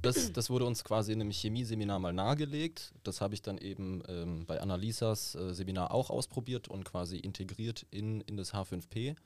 Das, 0.00 0.32
das 0.32 0.48
wurde 0.48 0.64
uns 0.64 0.84
quasi 0.84 1.12
in 1.12 1.20
einem 1.20 1.30
Chemieseminar 1.30 1.98
mal 1.98 2.12
nahegelegt. 2.12 2.92
Das 3.02 3.20
habe 3.20 3.34
ich 3.34 3.42
dann 3.42 3.58
eben 3.58 4.02
ähm, 4.06 4.46
bei 4.46 4.60
Annalisas 4.60 5.34
äh, 5.34 5.52
Seminar 5.54 5.92
auch 5.92 6.10
ausprobiert 6.10 6.68
und 6.68 6.84
quasi 6.84 7.16
integriert 7.16 7.86
in, 7.90 8.20
in 8.22 8.36
das 8.36 8.54
H5P. 8.54 9.16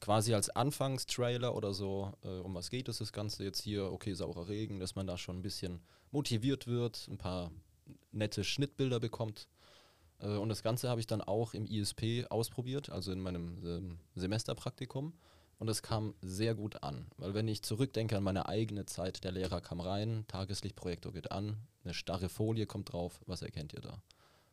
Quasi 0.00 0.34
als 0.34 0.50
Anfangstrailer 0.50 1.56
oder 1.56 1.72
so, 1.72 2.12
äh, 2.22 2.28
um 2.28 2.54
was 2.54 2.70
geht 2.70 2.88
es 2.88 2.98
das 2.98 3.12
Ganze 3.12 3.42
jetzt 3.42 3.62
hier? 3.62 3.90
Okay, 3.90 4.12
saurer 4.12 4.48
Regen, 4.48 4.78
dass 4.80 4.94
man 4.94 5.06
da 5.06 5.16
schon 5.16 5.38
ein 5.38 5.42
bisschen 5.42 5.80
motiviert 6.10 6.66
wird, 6.66 7.08
ein 7.08 7.18
paar 7.18 7.50
nette 8.12 8.44
Schnittbilder 8.44 9.00
bekommt. 9.00 9.48
Äh, 10.20 10.36
und 10.36 10.48
das 10.50 10.62
Ganze 10.62 10.88
habe 10.88 11.00
ich 11.00 11.06
dann 11.06 11.22
auch 11.22 11.54
im 11.54 11.66
ISP 11.66 12.26
ausprobiert, 12.28 12.90
also 12.90 13.12
in 13.12 13.20
meinem 13.20 13.64
ähm, 13.64 13.98
Semesterpraktikum. 14.14 15.14
Und 15.58 15.68
es 15.68 15.82
kam 15.82 16.14
sehr 16.22 16.54
gut 16.54 16.82
an, 16.84 17.06
weil 17.16 17.34
wenn 17.34 17.48
ich 17.48 17.62
zurückdenke 17.62 18.16
an 18.16 18.22
meine 18.22 18.46
eigene 18.48 18.86
Zeit, 18.86 19.24
der 19.24 19.32
Lehrer 19.32 19.60
kam 19.60 19.80
rein, 19.80 20.24
Tageslichtprojektor 20.28 21.12
geht 21.12 21.32
an, 21.32 21.56
eine 21.84 21.94
starre 21.94 22.28
Folie 22.28 22.66
kommt 22.66 22.92
drauf, 22.92 23.20
was 23.26 23.42
erkennt 23.42 23.72
ihr 23.72 23.80
da? 23.80 24.00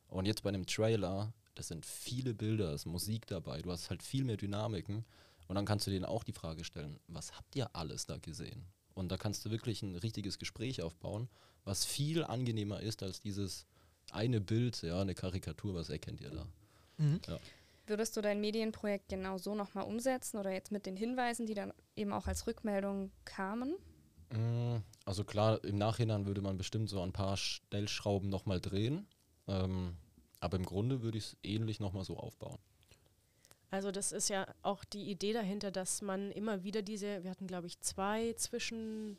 Und 0.07 0.25
jetzt 0.25 0.41
bei 0.41 0.49
einem 0.49 0.65
Trailer, 0.65 1.31
das 1.53 1.67
sind 1.67 1.85
viele 1.85 2.33
Bilder, 2.33 2.73
es 2.73 2.81
ist 2.81 2.85
Musik 2.87 3.27
dabei, 3.27 3.61
du 3.61 3.71
hast 3.71 3.89
halt 3.91 4.01
viel 4.01 4.23
mehr 4.23 4.37
Dynamiken 4.37 5.05
und 5.47 5.55
dann 5.55 5.65
kannst 5.65 5.85
du 5.85 5.91
denen 5.91 6.05
auch 6.05 6.23
die 6.23 6.33
Frage 6.33 6.63
stellen, 6.63 6.99
was 7.07 7.37
habt 7.37 7.55
ihr 7.55 7.69
alles 7.75 8.07
da 8.07 8.17
gesehen? 8.17 8.65
Und 8.95 9.11
da 9.11 9.17
kannst 9.17 9.45
du 9.45 9.51
wirklich 9.51 9.83
ein 9.83 9.95
richtiges 9.95 10.39
Gespräch 10.39 10.81
aufbauen, 10.81 11.29
was 11.65 11.85
viel 11.85 12.23
angenehmer 12.23 12.79
ist 12.79 13.03
als 13.03 13.19
dieses 13.19 13.67
eine 14.11 14.41
Bild, 14.41 14.81
ja, 14.81 15.01
eine 15.01 15.15
Karikatur, 15.15 15.75
was 15.75 15.89
erkennt 15.89 16.21
ihr 16.21 16.31
da? 16.31 16.47
Mhm. 16.97 17.19
Ja. 17.27 17.39
Würdest 17.87 18.17
du 18.17 18.21
dein 18.21 18.41
Medienprojekt 18.41 19.09
genau 19.09 19.37
so 19.37 19.53
nochmal 19.53 19.85
umsetzen 19.85 20.37
oder 20.37 20.51
jetzt 20.51 20.71
mit 20.71 20.85
den 20.85 20.95
Hinweisen, 20.95 21.45
die 21.45 21.53
dann 21.53 21.71
eben 21.95 22.13
auch 22.13 22.27
als 22.27 22.47
Rückmeldung 22.47 23.11
kamen? 23.25 23.75
Mm, 24.31 24.77
also 25.05 25.23
klar, 25.23 25.63
im 25.63 25.77
Nachhinein 25.77 26.25
würde 26.25 26.41
man 26.41 26.57
bestimmt 26.57 26.89
so 26.89 27.01
ein 27.01 27.13
paar 27.13 27.37
Stellschrauben 27.37 28.29
nochmal 28.29 28.59
drehen. 28.59 29.07
Ähm, 29.47 29.97
aber 30.39 30.57
im 30.57 30.65
Grunde 30.65 31.01
würde 31.01 31.17
ich 31.17 31.25
es 31.25 31.37
ähnlich 31.43 31.79
nochmal 31.79 32.03
so 32.03 32.17
aufbauen. 32.17 32.59
Also 33.69 33.91
das 33.91 34.11
ist 34.11 34.29
ja 34.29 34.47
auch 34.61 34.83
die 34.83 35.09
Idee 35.09 35.33
dahinter, 35.33 35.71
dass 35.71 36.01
man 36.01 36.31
immer 36.31 36.63
wieder 36.63 36.81
diese, 36.81 37.23
wir 37.23 37.31
hatten 37.31 37.47
glaube 37.47 37.67
ich 37.67 37.79
zwei 37.81 38.33
zwischen 38.33 39.17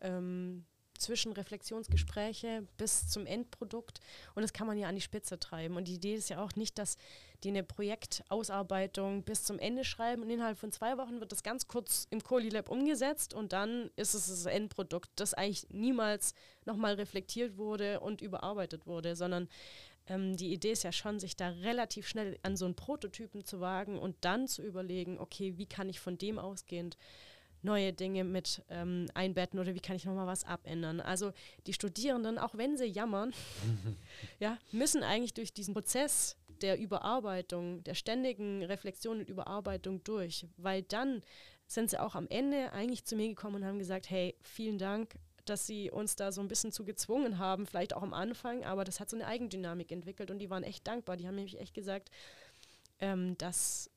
ähm, 0.00 0.66
Zwischenreflexionsgespräche 1.04 2.66
bis 2.76 3.08
zum 3.08 3.26
Endprodukt 3.26 4.00
und 4.34 4.42
das 4.42 4.52
kann 4.52 4.66
man 4.66 4.78
ja 4.78 4.88
an 4.88 4.94
die 4.94 5.00
Spitze 5.00 5.38
treiben. 5.38 5.76
Und 5.76 5.88
die 5.88 5.94
Idee 5.94 6.14
ist 6.14 6.30
ja 6.30 6.42
auch 6.42 6.54
nicht, 6.56 6.78
dass 6.78 6.96
die 7.42 7.48
eine 7.48 7.62
Projektausarbeitung 7.62 9.22
bis 9.22 9.44
zum 9.44 9.58
Ende 9.58 9.84
schreiben 9.84 10.22
und 10.22 10.30
innerhalb 10.30 10.58
von 10.58 10.72
zwei 10.72 10.96
Wochen 10.96 11.20
wird 11.20 11.32
das 11.32 11.42
ganz 11.42 11.68
kurz 11.68 12.06
im 12.10 12.22
Colilab 12.22 12.70
umgesetzt 12.70 13.34
und 13.34 13.52
dann 13.52 13.90
ist 13.96 14.14
es 14.14 14.26
das 14.26 14.46
Endprodukt, 14.46 15.10
das 15.16 15.34
eigentlich 15.34 15.68
niemals 15.70 16.34
nochmal 16.64 16.94
reflektiert 16.94 17.56
wurde 17.58 18.00
und 18.00 18.22
überarbeitet 18.22 18.86
wurde, 18.86 19.14
sondern 19.14 19.48
ähm, 20.06 20.36
die 20.36 20.52
Idee 20.52 20.72
ist 20.72 20.84
ja 20.84 20.92
schon, 20.92 21.18
sich 21.18 21.36
da 21.36 21.48
relativ 21.48 22.06
schnell 22.06 22.38
an 22.42 22.56
so 22.56 22.64
einen 22.64 22.74
Prototypen 22.74 23.44
zu 23.44 23.60
wagen 23.60 23.98
und 23.98 24.16
dann 24.22 24.48
zu 24.48 24.62
überlegen, 24.62 25.18
okay, 25.18 25.54
wie 25.56 25.66
kann 25.66 25.88
ich 25.88 26.00
von 26.00 26.18
dem 26.18 26.38
ausgehend 26.38 26.96
neue 27.64 27.92
Dinge 27.92 28.24
mit 28.24 28.62
ähm, 28.68 29.06
einbetten 29.14 29.58
oder 29.58 29.74
wie 29.74 29.80
kann 29.80 29.96
ich 29.96 30.04
nochmal 30.04 30.26
was 30.26 30.44
abändern. 30.44 31.00
Also 31.00 31.32
die 31.66 31.72
Studierenden, 31.72 32.38
auch 32.38 32.54
wenn 32.54 32.76
sie 32.76 32.86
jammern, 32.86 33.32
ja, 34.38 34.58
müssen 34.72 35.02
eigentlich 35.02 35.34
durch 35.34 35.52
diesen 35.52 35.74
Prozess 35.74 36.36
der 36.60 36.78
Überarbeitung, 36.78 37.82
der 37.84 37.94
ständigen 37.94 38.62
Reflexion 38.64 39.20
und 39.20 39.28
Überarbeitung 39.28 40.04
durch, 40.04 40.46
weil 40.56 40.82
dann 40.82 41.22
sind 41.66 41.90
sie 41.90 41.98
auch 41.98 42.14
am 42.14 42.28
Ende 42.28 42.72
eigentlich 42.72 43.04
zu 43.04 43.16
mir 43.16 43.28
gekommen 43.28 43.56
und 43.56 43.64
haben 43.64 43.78
gesagt, 43.78 44.10
hey, 44.10 44.36
vielen 44.42 44.78
Dank, 44.78 45.14
dass 45.44 45.66
sie 45.66 45.90
uns 45.90 46.16
da 46.16 46.32
so 46.32 46.40
ein 46.40 46.48
bisschen 46.48 46.72
zu 46.72 46.84
gezwungen 46.84 47.38
haben, 47.38 47.66
vielleicht 47.66 47.94
auch 47.94 48.02
am 48.02 48.14
Anfang, 48.14 48.64
aber 48.64 48.84
das 48.84 49.00
hat 49.00 49.10
so 49.10 49.16
eine 49.16 49.26
Eigendynamik 49.26 49.90
entwickelt 49.92 50.30
und 50.30 50.38
die 50.38 50.50
waren 50.50 50.62
echt 50.62 50.86
dankbar. 50.86 51.16
Die 51.16 51.26
haben 51.26 51.34
nämlich 51.34 51.60
echt 51.60 51.74
gesagt, 51.74 52.10
ähm, 53.00 53.36
dass 53.38 53.90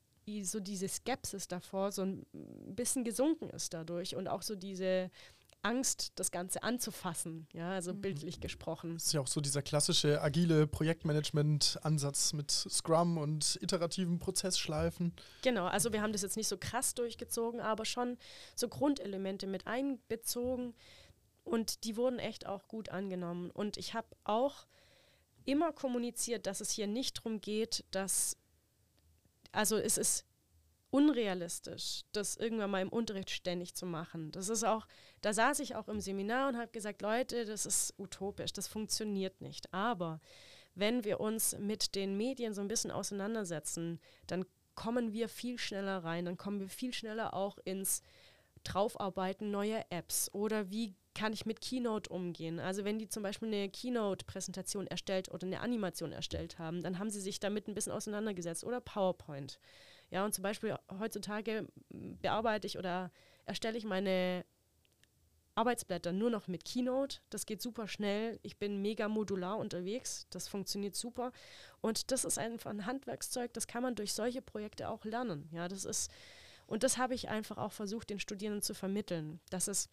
so 0.44 0.60
diese 0.60 0.88
Skepsis 0.88 1.48
davor 1.48 1.92
so 1.92 2.02
ein 2.02 2.26
bisschen 2.66 3.04
gesunken 3.04 3.50
ist 3.50 3.74
dadurch 3.74 4.16
und 4.16 4.28
auch 4.28 4.42
so 4.42 4.54
diese 4.54 5.10
Angst, 5.62 6.12
das 6.14 6.30
Ganze 6.30 6.62
anzufassen, 6.62 7.48
ja, 7.52 7.72
also 7.72 7.92
mhm. 7.92 8.00
bildlich 8.00 8.40
gesprochen. 8.40 8.94
Das 8.94 9.06
ist 9.06 9.12
ja 9.12 9.20
auch 9.20 9.26
so 9.26 9.40
dieser 9.40 9.60
klassische 9.60 10.22
agile 10.22 10.66
Projektmanagement-Ansatz 10.66 12.32
mit 12.32 12.50
Scrum 12.50 13.18
und 13.18 13.58
iterativen 13.60 14.18
Prozessschleifen. 14.20 15.12
Genau, 15.42 15.66
also 15.66 15.92
wir 15.92 16.00
haben 16.00 16.12
das 16.12 16.22
jetzt 16.22 16.36
nicht 16.36 16.48
so 16.48 16.56
krass 16.58 16.94
durchgezogen, 16.94 17.60
aber 17.60 17.84
schon 17.84 18.18
so 18.54 18.68
Grundelemente 18.68 19.46
mit 19.46 19.66
einbezogen 19.66 20.74
und 21.44 21.84
die 21.84 21.96
wurden 21.96 22.18
echt 22.18 22.46
auch 22.46 22.68
gut 22.68 22.90
angenommen. 22.90 23.50
Und 23.50 23.78
ich 23.78 23.94
habe 23.94 24.08
auch 24.24 24.66
immer 25.44 25.72
kommuniziert, 25.72 26.46
dass 26.46 26.60
es 26.60 26.70
hier 26.70 26.86
nicht 26.86 27.18
darum 27.18 27.40
geht, 27.40 27.84
dass 27.90 28.36
also 29.52 29.76
es 29.76 29.98
ist 29.98 30.24
unrealistisch, 30.90 32.02
das 32.12 32.36
irgendwann 32.36 32.70
mal 32.70 32.82
im 32.82 32.88
Unterricht 32.88 33.30
ständig 33.30 33.74
zu 33.74 33.84
machen. 33.84 34.32
Das 34.32 34.48
ist 34.48 34.64
auch, 34.64 34.86
da 35.20 35.32
saß 35.32 35.60
ich 35.60 35.74
auch 35.74 35.88
im 35.88 36.00
Seminar 36.00 36.48
und 36.48 36.56
habe 36.56 36.70
gesagt, 36.70 37.02
Leute, 37.02 37.44
das 37.44 37.66
ist 37.66 37.94
utopisch, 37.98 38.52
das 38.52 38.68
funktioniert 38.68 39.40
nicht. 39.40 39.72
Aber 39.72 40.20
wenn 40.74 41.04
wir 41.04 41.20
uns 41.20 41.58
mit 41.58 41.94
den 41.94 42.16
Medien 42.16 42.54
so 42.54 42.60
ein 42.60 42.68
bisschen 42.68 42.90
auseinandersetzen, 42.90 44.00
dann 44.26 44.46
kommen 44.74 45.12
wir 45.12 45.28
viel 45.28 45.58
schneller 45.58 46.04
rein, 46.04 46.24
dann 46.24 46.36
kommen 46.36 46.60
wir 46.60 46.68
viel 46.68 46.94
schneller 46.94 47.34
auch 47.34 47.58
ins 47.64 48.02
Draufarbeiten 48.64 49.50
neuer 49.50 49.84
Apps 49.90 50.32
oder 50.32 50.70
wie 50.70 50.94
kann 51.14 51.32
ich 51.32 51.46
mit 51.46 51.60
Keynote 51.60 52.10
umgehen? 52.10 52.60
Also 52.60 52.84
wenn 52.84 52.98
die 52.98 53.08
zum 53.08 53.22
Beispiel 53.22 53.48
eine 53.48 53.68
Keynote-Präsentation 53.68 54.86
erstellt 54.86 55.30
oder 55.30 55.46
eine 55.46 55.60
Animation 55.60 56.12
erstellt 56.12 56.58
haben, 56.58 56.82
dann 56.82 56.98
haben 56.98 57.10
sie 57.10 57.20
sich 57.20 57.40
damit 57.40 57.68
ein 57.68 57.74
bisschen 57.74 57.92
auseinandergesetzt 57.92 58.64
oder 58.64 58.80
PowerPoint. 58.80 59.58
Ja, 60.10 60.24
und 60.24 60.34
zum 60.34 60.42
Beispiel 60.42 60.76
heutzutage 60.98 61.68
bearbeite 61.90 62.66
ich 62.66 62.78
oder 62.78 63.10
erstelle 63.44 63.76
ich 63.76 63.84
meine 63.84 64.44
Arbeitsblätter 65.58 66.12
nur 66.12 66.30
noch 66.30 66.46
mit 66.46 66.64
Keynote. 66.64 67.18
Das 67.30 67.44
geht 67.44 67.60
super 67.60 67.88
schnell. 67.88 68.38
Ich 68.42 68.58
bin 68.58 68.80
mega 68.80 69.08
modular 69.08 69.58
unterwegs. 69.58 70.26
Das 70.30 70.46
funktioniert 70.46 70.94
super. 70.94 71.32
Und 71.80 72.12
das 72.12 72.24
ist 72.24 72.38
einfach 72.38 72.70
ein 72.70 72.86
Handwerkszeug, 72.86 73.52
das 73.52 73.66
kann 73.66 73.82
man 73.82 73.96
durch 73.96 74.12
solche 74.12 74.40
Projekte 74.40 74.88
auch 74.88 75.04
lernen. 75.04 75.48
Ja, 75.52 75.66
das 75.66 75.84
ist, 75.84 76.12
und 76.66 76.84
das 76.84 76.96
habe 76.96 77.14
ich 77.14 77.28
einfach 77.28 77.58
auch 77.58 77.72
versucht, 77.72 78.08
den 78.10 78.20
Studierenden 78.20 78.62
zu 78.62 78.72
vermitteln, 78.72 79.40
dass 79.50 79.66
es 79.66 79.90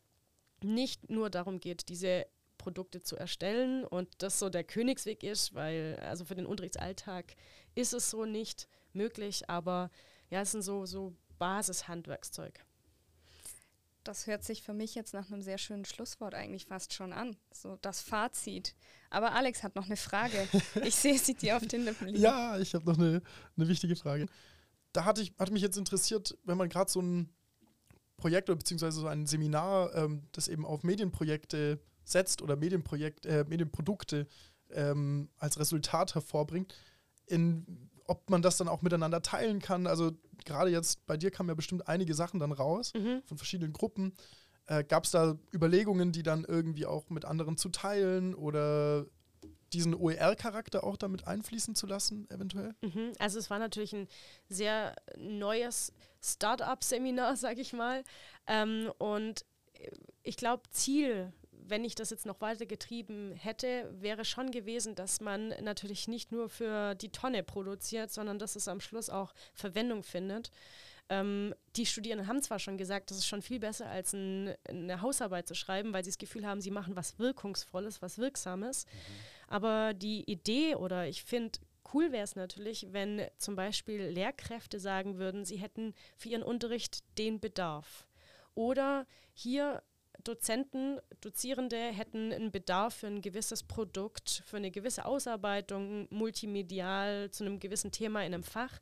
nicht 0.74 1.10
nur 1.10 1.30
darum 1.30 1.60
geht, 1.60 1.90
diese 1.90 2.26
Produkte 2.58 3.02
zu 3.02 3.16
erstellen 3.16 3.84
und 3.84 4.10
das 4.20 4.40
so 4.40 4.50
der 4.50 4.64
Königsweg 4.64 5.24
ist, 5.24 5.54
weil 5.54 6.00
also 6.02 6.26
für 6.26 6.36
den 6.36 6.46
Unterrichtsalltag 6.46 7.36
ist 7.76 7.94
es 7.94 8.10
so 8.10 8.26
nicht 8.26 8.68
möglich, 8.94 9.50
aber 9.50 9.92
ja, 10.30 10.42
es 10.42 10.52
sind 10.52 10.64
so, 10.64 10.86
so 10.86 11.14
Basishandwerkszeug. 11.38 12.66
das 14.04 14.28
hört 14.28 14.44
sich 14.44 14.62
für 14.62 14.74
mich 14.74 14.96
jetzt 14.96 15.14
nach 15.14 15.32
einem 15.32 15.42
sehr 15.42 15.58
schönen 15.58 15.86
Schlusswort 15.86 16.34
eigentlich 16.34 16.66
fast 16.68 16.94
schon 16.94 17.12
an. 17.12 17.36
So 17.52 17.78
das 17.82 18.02
Fazit. 18.02 18.76
Aber 19.10 19.34
Alex 19.34 19.64
hat 19.64 19.76
noch 19.76 19.86
eine 19.86 19.98
Frage. 19.98 20.48
Ich 20.84 20.96
sehe 20.96 21.18
sie 21.18 21.34
dir 21.34 21.58
auf 21.58 21.66
den 21.66 21.84
Lippen 21.86 22.08
liegen. 22.08 22.22
Ja, 22.22 22.58
ich 22.60 22.74
habe 22.74 22.86
noch 22.86 22.98
eine, 22.98 23.22
eine 23.58 23.68
wichtige 23.68 23.96
Frage. 23.96 24.28
Da 24.94 25.06
hatte, 25.06 25.22
ich, 25.22 25.34
hatte 25.38 25.52
mich 25.52 25.62
jetzt 25.62 25.78
interessiert, 25.78 26.38
wenn 26.44 26.58
man 26.58 26.70
gerade 26.70 26.90
so 26.90 27.02
ein 27.02 27.35
Projekt 28.18 28.50
oder 28.50 28.58
beziehungsweise 28.58 29.00
so 29.00 29.08
ein 29.08 29.26
Seminar, 29.26 29.94
ähm, 29.96 30.24
das 30.32 30.48
eben 30.48 30.66
auf 30.66 30.84
Medienprojekte 30.84 31.80
setzt 32.04 32.42
oder 32.42 32.56
Medienprojekt, 32.56 33.26
äh, 33.26 33.46
Medienprodukte 33.48 34.28
ähm, 34.72 35.30
als 35.38 35.60
Resultat 35.60 36.16
hervorbringt, 36.16 36.74
in, 37.28 37.90
ob 38.08 38.30
man 38.30 38.42
das 38.42 38.58
dann 38.58 38.68
auch 38.68 38.82
miteinander 38.82 39.22
teilen 39.22 39.60
kann. 39.60 39.88
Also 39.88 40.12
gerade 40.46 40.70
jetzt 40.70 41.06
bei 41.08 41.18
dir 41.18 41.32
kamen 41.32 41.50
ja 41.50 41.56
bestimmt 41.56 41.88
einige 41.88 42.14
Sachen 42.14 42.40
dann 42.40 42.52
raus 42.52 42.94
Mhm. 42.96 43.22
von 43.26 43.38
verschiedenen 43.38 43.74
Gruppen. 43.74 44.14
Äh, 44.68 44.84
Gab 44.84 45.06
es 45.06 45.12
da 45.12 45.38
Überlegungen, 45.54 46.12
die 46.12 46.24
dann 46.24 46.44
irgendwie 46.46 46.86
auch 46.86 47.10
mit 47.10 47.26
anderen 47.26 47.58
zu 47.58 47.70
teilen 47.70 48.34
oder 48.34 49.06
diesen 49.74 49.94
OER-Charakter 49.94 50.84
auch 50.84 50.96
damit 50.98 51.28
einfließen 51.28 51.76
zu 51.76 51.86
lassen, 51.86 52.30
eventuell? 52.30 52.76
Mhm. 52.82 53.12
Also 53.20 53.40
es 53.40 53.50
war 53.50 53.60
natürlich 53.60 53.94
ein 53.94 54.08
sehr 54.48 54.96
neues 55.18 55.92
Start-up-Seminar, 56.34 57.36
sage 57.36 57.62
ich 57.62 57.74
mal. 57.74 58.04
Ähm, 58.48 58.92
und 58.98 59.46
äh, 59.74 59.90
ich 60.24 60.38
glaube, 60.38 60.64
Ziel, 60.72 61.34
wenn 61.52 61.84
ich 61.84 61.96
das 61.96 62.10
jetzt 62.10 62.26
noch 62.26 62.42
weiter 62.42 62.66
getrieben 62.66 63.34
hätte, 63.34 63.90
wäre 64.00 64.26
schon 64.26 64.52
gewesen, 64.52 64.96
dass 64.96 65.22
man 65.22 65.50
natürlich 65.62 66.08
nicht 66.08 66.32
nur 66.32 66.50
für 66.50 66.96
die 66.96 67.10
Tonne 67.10 67.44
produziert, 67.44 68.12
sondern 68.12 68.40
dass 68.40 68.56
es 68.56 68.68
am 68.68 68.80
Schluss 68.80 69.10
auch 69.10 69.34
Verwendung 69.54 70.04
findet. 70.04 70.52
Ähm, 71.08 71.54
die 71.76 71.86
Studierenden 71.86 72.28
haben 72.28 72.42
zwar 72.42 72.58
schon 72.58 72.78
gesagt, 72.78 73.12
das 73.12 73.18
ist 73.18 73.28
schon 73.28 73.44
viel 73.44 73.60
besser 73.60 73.88
als 73.88 74.14
ein, 74.14 74.56
eine 74.68 75.02
Hausarbeit 75.02 75.48
zu 75.48 75.54
schreiben, 75.54 75.94
weil 75.94 76.04
sie 76.04 76.10
das 76.10 76.18
Gefühl 76.18 76.48
haben, 76.48 76.62
sie 76.62 76.72
machen 76.72 76.96
was 76.96 77.20
Wirkungsvolles, 77.20 78.02
was 78.02 78.18
Wirksames. 78.18 78.86
Aber 79.48 79.94
die 79.94 80.24
Idee 80.30 80.76
oder 80.76 81.08
ich 81.08 81.24
finde, 81.24 81.60
cool 81.94 82.12
wäre 82.12 82.24
es 82.24 82.36
natürlich, 82.36 82.88
wenn 82.92 83.28
zum 83.38 83.56
Beispiel 83.56 84.02
Lehrkräfte 84.02 84.80
sagen 84.80 85.18
würden, 85.18 85.46
sie 85.46 85.58
hätten 85.58 85.94
für 86.18 86.30
ihren 86.30 86.44
Unterricht 86.44 87.04
den 87.18 87.40
Bedarf. 87.40 88.08
Oder 88.54 89.06
hier 89.34 89.84
Dozenten, 90.24 91.00
Dozierende 91.22 91.78
hätten 91.78 92.32
einen 92.32 92.52
Bedarf 92.52 92.96
für 92.96 93.08
ein 93.08 93.22
gewisses 93.22 93.64
Produkt, 93.64 94.44
für 94.46 94.58
eine 94.58 94.72
gewisse 94.72 95.06
Ausarbeitung, 95.06 96.08
multimedial 96.10 97.30
zu 97.32 97.46
einem 97.46 97.60
gewissen 97.60 97.92
Thema 97.92 98.22
in 98.22 98.34
einem 98.34 98.44
Fach. 98.44 98.80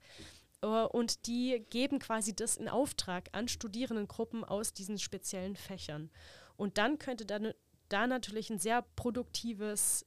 Äh, 0.61 0.67
Und 0.67 1.27
die 1.27 1.65
geben 1.69 1.99
quasi 1.99 2.35
das 2.35 2.57
in 2.57 2.69
Auftrag 2.69 3.29
an 3.33 3.47
Studierendengruppen 3.47 4.43
aus 4.43 4.73
diesen 4.73 4.99
speziellen 4.99 5.55
Fächern. 5.55 6.09
Und 6.55 6.77
dann 6.77 6.99
könnte 6.99 7.25
dann 7.25 7.53
da 7.89 8.07
natürlich 8.07 8.49
ein 8.49 8.59
sehr 8.59 8.81
produktives 8.95 10.05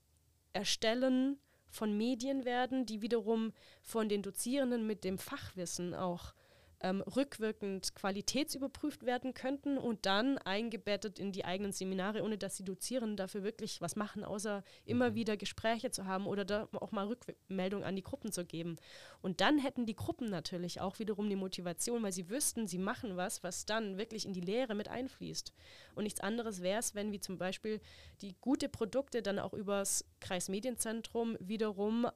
Erstellen 0.53 1.39
von 1.77 1.97
Medien 1.97 2.45
werden, 2.45 2.87
die 2.87 3.03
wiederum 3.03 3.53
von 3.83 4.09
den 4.09 4.23
Dozierenden 4.23 4.87
mit 4.87 5.05
dem 5.05 5.19
Fachwissen 5.19 5.95
auch 5.95 6.35
ähm, 6.81 7.01
rückwirkend 7.03 7.95
qualitätsüberprüft 7.95 9.05
werden 9.05 9.35
könnten 9.35 9.79
und 9.79 10.07
dann 10.07 10.39
eingebettet 10.39 11.19
in 11.19 11.33
die 11.33 11.45
eigenen 11.45 11.73
Seminare, 11.73 12.23
ohne 12.23 12.39
dass 12.39 12.57
die 12.57 12.65
Dozierenden 12.65 13.17
dafür 13.17 13.43
wirklich 13.43 13.81
was 13.81 13.97
machen, 13.97 14.25
außer 14.25 14.63
immer 14.85 15.15
wieder 15.15 15.37
Gespräche 15.37 15.91
zu 15.91 16.07
haben 16.07 16.27
oder 16.27 16.45
da 16.45 16.69
auch 16.73 16.93
mal 16.93 17.07
Rückmeldung 17.07 17.85
an 17.85 17.97
die 17.97 18.03
Gruppen 18.03 18.33
zu 18.33 18.45
geben. 18.45 18.77
Und 19.23 19.41
dann 19.41 19.59
hätten 19.59 19.87
die 19.87 19.97
Gruppen 19.97 20.29
natürlich 20.29 20.81
auch 20.81 20.99
wiederum 20.99 21.31
die 21.31 21.37
Motivation, 21.37 22.03
weil 22.03 22.13
sie 22.13 22.29
wüssten, 22.29 22.67
sie 22.67 22.79
machen 22.79 23.17
was, 23.17 23.43
was 23.43 23.65
dann 23.65 23.97
wirklich 23.97 24.27
in 24.27 24.33
die 24.33 24.41
Lehre 24.41 24.75
mit 24.75 24.89
einfließt. 24.89 25.53
Und 25.95 26.05
nichts 26.05 26.21
anderes 26.21 26.63
wäre 26.63 26.81
es, 26.81 26.95
wenn 26.95 27.13
wie 27.13 27.21
zum 27.21 27.39
Beispiel 27.39 27.81
die 28.21 28.37
gute 28.41 28.69
Produkte 28.69 29.23
dann 29.23 29.39
auch 29.39 29.55
übers 29.55 30.05
Kreismedienzentrum 30.21 31.37
wiederum 31.41 32.07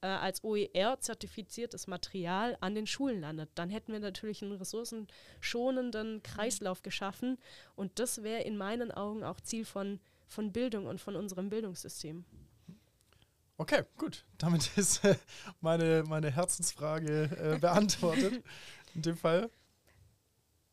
äh, 0.00 0.06
als 0.06 0.44
OER-zertifiziertes 0.44 1.86
Material 1.86 2.56
an 2.60 2.74
den 2.74 2.86
Schulen 2.86 3.20
landet. 3.20 3.50
Dann 3.54 3.70
hätten 3.70 3.92
wir 3.92 4.00
natürlich 4.00 4.42
einen 4.42 4.52
ressourcenschonenden 4.52 6.22
Kreislauf 6.22 6.82
geschaffen 6.82 7.38
und 7.76 7.98
das 7.98 8.22
wäre 8.22 8.42
in 8.42 8.56
meinen 8.56 8.90
Augen 8.90 9.24
auch 9.24 9.40
Ziel 9.40 9.64
von, 9.64 10.00
von 10.26 10.52
Bildung 10.52 10.86
und 10.86 11.00
von 11.00 11.16
unserem 11.16 11.50
Bildungssystem. 11.50 12.24
Okay, 13.56 13.82
gut. 13.96 14.24
Damit 14.38 14.70
ist 14.76 15.04
äh, 15.04 15.16
meine, 15.60 16.04
meine 16.06 16.30
Herzensfrage 16.30 17.54
äh, 17.54 17.58
beantwortet. 17.58 18.44
In 18.94 19.02
dem 19.02 19.16
Fall. 19.16 19.50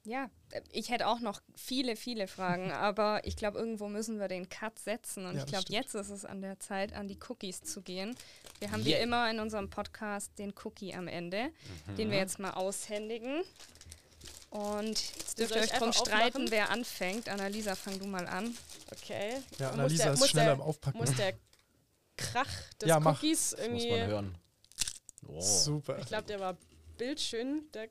Ja, 0.05 0.29
äh, 0.51 0.61
ich 0.71 0.89
hätte 0.89 1.07
auch 1.07 1.19
noch 1.19 1.41
viele, 1.55 1.95
viele 1.95 2.27
Fragen, 2.27 2.71
aber 2.71 3.21
ich 3.25 3.35
glaube, 3.35 3.57
irgendwo 3.57 3.87
müssen 3.87 4.19
wir 4.19 4.27
den 4.27 4.47
Cut 4.49 4.77
setzen. 4.79 5.25
Und 5.25 5.35
Ja, 5.35 5.39
ich 5.41 5.45
glaube, 5.47 5.65
jetzt 5.69 5.95
ist 5.95 6.09
es 6.09 6.25
an 6.25 6.41
der 6.41 6.59
Zeit, 6.59 6.93
an 6.93 7.07
die 7.07 7.17
Cookies 7.27 7.63
zu 7.63 7.81
gehen. 7.81 8.15
Wir 8.59 8.71
haben 8.71 8.85
wie 8.85 8.91
Yeah. 8.91 9.01
immer 9.03 9.29
in 9.31 9.39
unserem 9.39 9.69
Podcast 9.69 10.37
den 10.39 10.53
Cookie 10.63 10.93
am 10.93 11.07
Ende, 11.07 11.49
den 11.97 12.09
wir 12.11 12.17
jetzt 12.19 12.39
mal 12.39 12.51
aushändigen. 12.51 13.43
Und 14.51 15.15
jetzt 15.17 15.37
dürft 15.37 15.55
ihr 15.55 15.63
ich 15.63 15.73
euch 15.73 15.79
drum 15.79 15.91
streiten, 15.91 16.27
aufmachen? 16.27 16.51
wer 16.51 16.69
anfängt. 16.69 17.27
Annalisa, 17.27 17.75
fang 17.75 17.99
du 17.99 18.05
mal 18.05 18.25
an. 18.27 18.55
Okay. 18.91 19.41
Ja, 19.59 19.71
Annalisa 19.71 20.03
der- 20.05 20.13
ist 20.13 20.19
muss 20.19 20.29
schneller 20.29 20.45
der- 20.45 20.53
im 20.55 20.61
Aufpacken. 20.61 20.97
Muss 20.99 21.13
der 21.15 21.33
Krach 22.15 22.47
des 22.81 22.87
Ja, 22.87 22.99
mach. 22.99 23.17
Cookies 23.21 23.49
Das 23.57 23.59
muss 23.69 23.83
irgendwie. 23.83 23.99
man 23.99 24.07
hören. 24.07 24.37
Oh. 25.27 25.41
Super. 25.41 25.97
Ich 25.99 26.05
glaube, 26.05 26.23
der 26.27 26.39
war 26.39 26.55
bildschön. 26.97 27.63
Der 27.73 27.89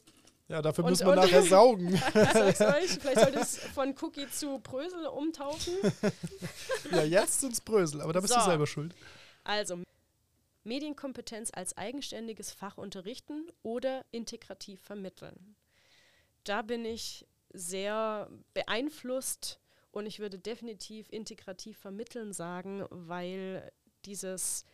Ja, 0.49 0.61
dafür 0.61 0.85
Und- 0.85 0.91
müssen 0.91 1.07
wir 1.07 1.17
nachher 1.17 1.43
saugen. 1.43 1.95
euch, 1.95 2.01
vielleicht 2.55 3.19
sollte 3.21 3.39
es 3.39 3.59
von 3.59 3.95
Cookie 4.03 4.29
zu 4.29 4.59
Brösel 4.59 5.07
umtauschen. 5.07 5.75
ja, 6.91 7.03
jetzt 7.03 7.41
sind's 7.41 7.61
Brösel, 7.61 8.01
aber 8.03 8.13
da 8.13 8.21
bist 8.21 8.35
du 8.35 8.41
So. 8.41 8.47
selber 8.47 8.67
schuld. 8.67 8.95
Also, 9.43 9.83
Medienkompetenz 10.65 11.51
als 11.55 11.77
eigenständiges 11.77 12.53
Fach 12.53 12.79
unterrichten 12.79 13.47
oder 13.63 14.05
integrativ 14.11 14.81
vermitteln. 14.81 15.57
Da 16.45 16.63
bin 16.63 16.85
ich 16.85 17.27
sehr 17.53 18.29
beeinflusst 18.53 19.61
und 19.93 20.07
ich 20.07 20.19
würde 20.19 20.39
definitiv 20.39 21.09
integrativ 21.11 21.79
vermitteln 21.79 22.33
sagen, 22.33 22.85
weil 22.91 23.71
dieses 24.05 24.65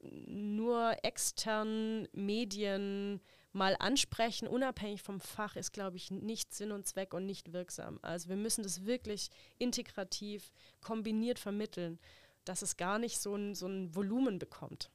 nur 0.00 0.96
externen 1.02 2.08
Medien 2.12 3.20
mal 3.54 3.76
ansprechen, 3.78 4.48
unabhängig 4.48 5.02
vom 5.02 5.20
Fach, 5.20 5.56
ist, 5.56 5.72
glaube 5.72 5.96
ich, 5.96 6.10
nicht 6.10 6.52
Sinn 6.52 6.72
und 6.72 6.86
Zweck 6.86 7.14
und 7.14 7.26
nicht 7.26 7.52
wirksam. 7.52 7.98
Also 8.02 8.28
wir 8.28 8.36
müssen 8.36 8.62
das 8.62 8.84
wirklich 8.84 9.30
integrativ 9.58 10.52
kombiniert 10.80 11.38
vermitteln, 11.38 11.98
dass 12.44 12.62
es 12.62 12.76
gar 12.76 12.98
nicht 12.98 13.18
so 13.18 13.34
ein, 13.34 13.54
so 13.54 13.66
ein 13.66 13.94
Volumen 13.94 14.38
bekommt. 14.38 14.90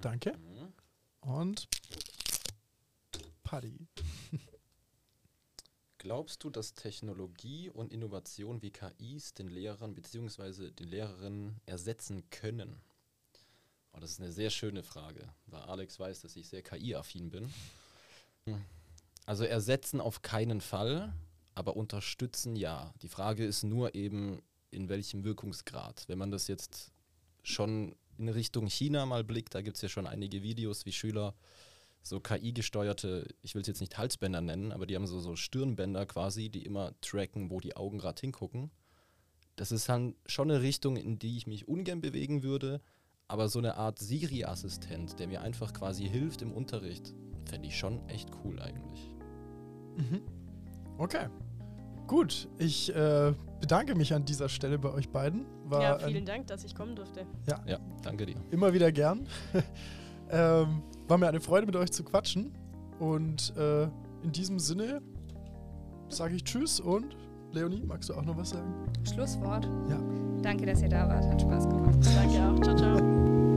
Danke. 0.00 0.36
Mhm. 0.36 0.72
Und 1.20 1.68
Paddy. 3.42 3.86
Glaubst 5.98 6.44
du, 6.44 6.50
dass 6.50 6.74
Technologie 6.74 7.70
und 7.70 7.92
Innovation 7.92 8.62
wie 8.62 8.70
KIs 8.70 9.34
den 9.34 9.48
Lehrern 9.48 9.94
bzw. 9.94 10.70
den 10.70 10.88
Lehrerinnen 10.88 11.60
ersetzen 11.66 12.30
können? 12.30 12.80
Oh, 13.98 14.00
das 14.00 14.12
ist 14.12 14.20
eine 14.20 14.30
sehr 14.30 14.50
schöne 14.50 14.84
Frage, 14.84 15.28
weil 15.46 15.62
Alex 15.62 15.98
weiß, 15.98 16.20
dass 16.20 16.36
ich 16.36 16.46
sehr 16.46 16.62
KI-affin 16.62 17.30
bin. 17.30 17.52
Hm. 18.44 18.64
Also 19.26 19.42
ersetzen 19.42 20.00
auf 20.00 20.22
keinen 20.22 20.60
Fall, 20.60 21.12
aber 21.56 21.76
unterstützen 21.76 22.54
ja. 22.54 22.94
Die 23.02 23.08
Frage 23.08 23.44
ist 23.44 23.64
nur 23.64 23.96
eben, 23.96 24.40
in 24.70 24.88
welchem 24.88 25.24
Wirkungsgrad. 25.24 26.04
Wenn 26.06 26.16
man 26.16 26.30
das 26.30 26.46
jetzt 26.46 26.92
schon 27.42 27.96
in 28.18 28.28
Richtung 28.28 28.68
China 28.68 29.04
mal 29.04 29.24
blickt, 29.24 29.56
da 29.56 29.62
gibt 29.62 29.74
es 29.74 29.82
ja 29.82 29.88
schon 29.88 30.06
einige 30.06 30.44
Videos, 30.44 30.86
wie 30.86 30.92
Schüler 30.92 31.34
so 32.00 32.20
KI-gesteuerte, 32.20 33.26
ich 33.42 33.56
will 33.56 33.62
es 33.62 33.68
jetzt 33.68 33.80
nicht 33.80 33.98
Halsbänder 33.98 34.40
nennen, 34.40 34.70
aber 34.70 34.86
die 34.86 34.94
haben 34.94 35.08
so, 35.08 35.18
so 35.18 35.34
Stirnbänder 35.34 36.06
quasi, 36.06 36.50
die 36.50 36.64
immer 36.64 36.92
tracken, 37.00 37.50
wo 37.50 37.58
die 37.58 37.74
Augen 37.74 37.98
gerade 37.98 38.20
hingucken. 38.20 38.70
Das 39.56 39.72
ist 39.72 39.88
dann 39.88 40.14
schon 40.26 40.52
eine 40.52 40.62
Richtung, 40.62 40.96
in 40.96 41.18
die 41.18 41.36
ich 41.36 41.48
mich 41.48 41.66
ungern 41.66 42.00
bewegen 42.00 42.44
würde, 42.44 42.80
aber 43.28 43.48
so 43.48 43.58
eine 43.58 43.76
Art 43.76 43.98
Siri-Assistent, 43.98 45.18
der 45.20 45.28
mir 45.28 45.42
einfach 45.42 45.72
quasi 45.74 46.08
hilft 46.08 46.40
im 46.42 46.50
Unterricht, 46.52 47.14
fände 47.44 47.68
ich 47.68 47.76
schon 47.78 48.00
echt 48.08 48.30
cool 48.42 48.58
eigentlich. 48.60 49.14
Mhm. 49.96 50.22
Okay. 50.96 51.26
Gut, 52.06 52.48
ich 52.56 52.94
äh, 52.96 53.34
bedanke 53.60 53.94
mich 53.94 54.14
an 54.14 54.24
dieser 54.24 54.48
Stelle 54.48 54.78
bei 54.78 54.90
euch 54.90 55.10
beiden. 55.10 55.44
War 55.64 55.82
ja, 55.82 55.96
ein- 55.96 56.10
vielen 56.10 56.24
Dank, 56.24 56.46
dass 56.46 56.64
ich 56.64 56.74
kommen 56.74 56.96
durfte. 56.96 57.26
Ja, 57.46 57.78
danke 58.02 58.24
dir. 58.24 58.36
immer 58.50 58.72
wieder 58.72 58.90
gern. 58.92 59.26
ähm, 60.30 60.82
war 61.06 61.18
mir 61.18 61.28
eine 61.28 61.40
Freude, 61.40 61.66
mit 61.66 61.76
euch 61.76 61.90
zu 61.90 62.02
quatschen. 62.04 62.52
Und 62.98 63.54
äh, 63.58 63.84
in 64.22 64.32
diesem 64.32 64.58
Sinne 64.58 65.02
sage 66.08 66.34
ich 66.36 66.44
Tschüss 66.44 66.80
und 66.80 67.14
Leonie, 67.52 67.82
magst 67.86 68.08
du 68.10 68.14
auch 68.14 68.24
noch 68.24 68.36
was 68.36 68.50
sagen? 68.50 68.72
Schlusswort. 69.04 69.68
Ja. 69.88 69.98
Danke, 70.42 70.66
dass 70.66 70.82
ihr 70.82 70.88
da 70.88 71.08
wart. 71.08 71.24
Hat 71.24 71.40
Spaß 71.40 71.68
gemacht. 71.68 71.98
Danke 72.14 72.48
auch. 72.48 72.60
Ciao, 72.62 72.76
ciao. 72.76 73.47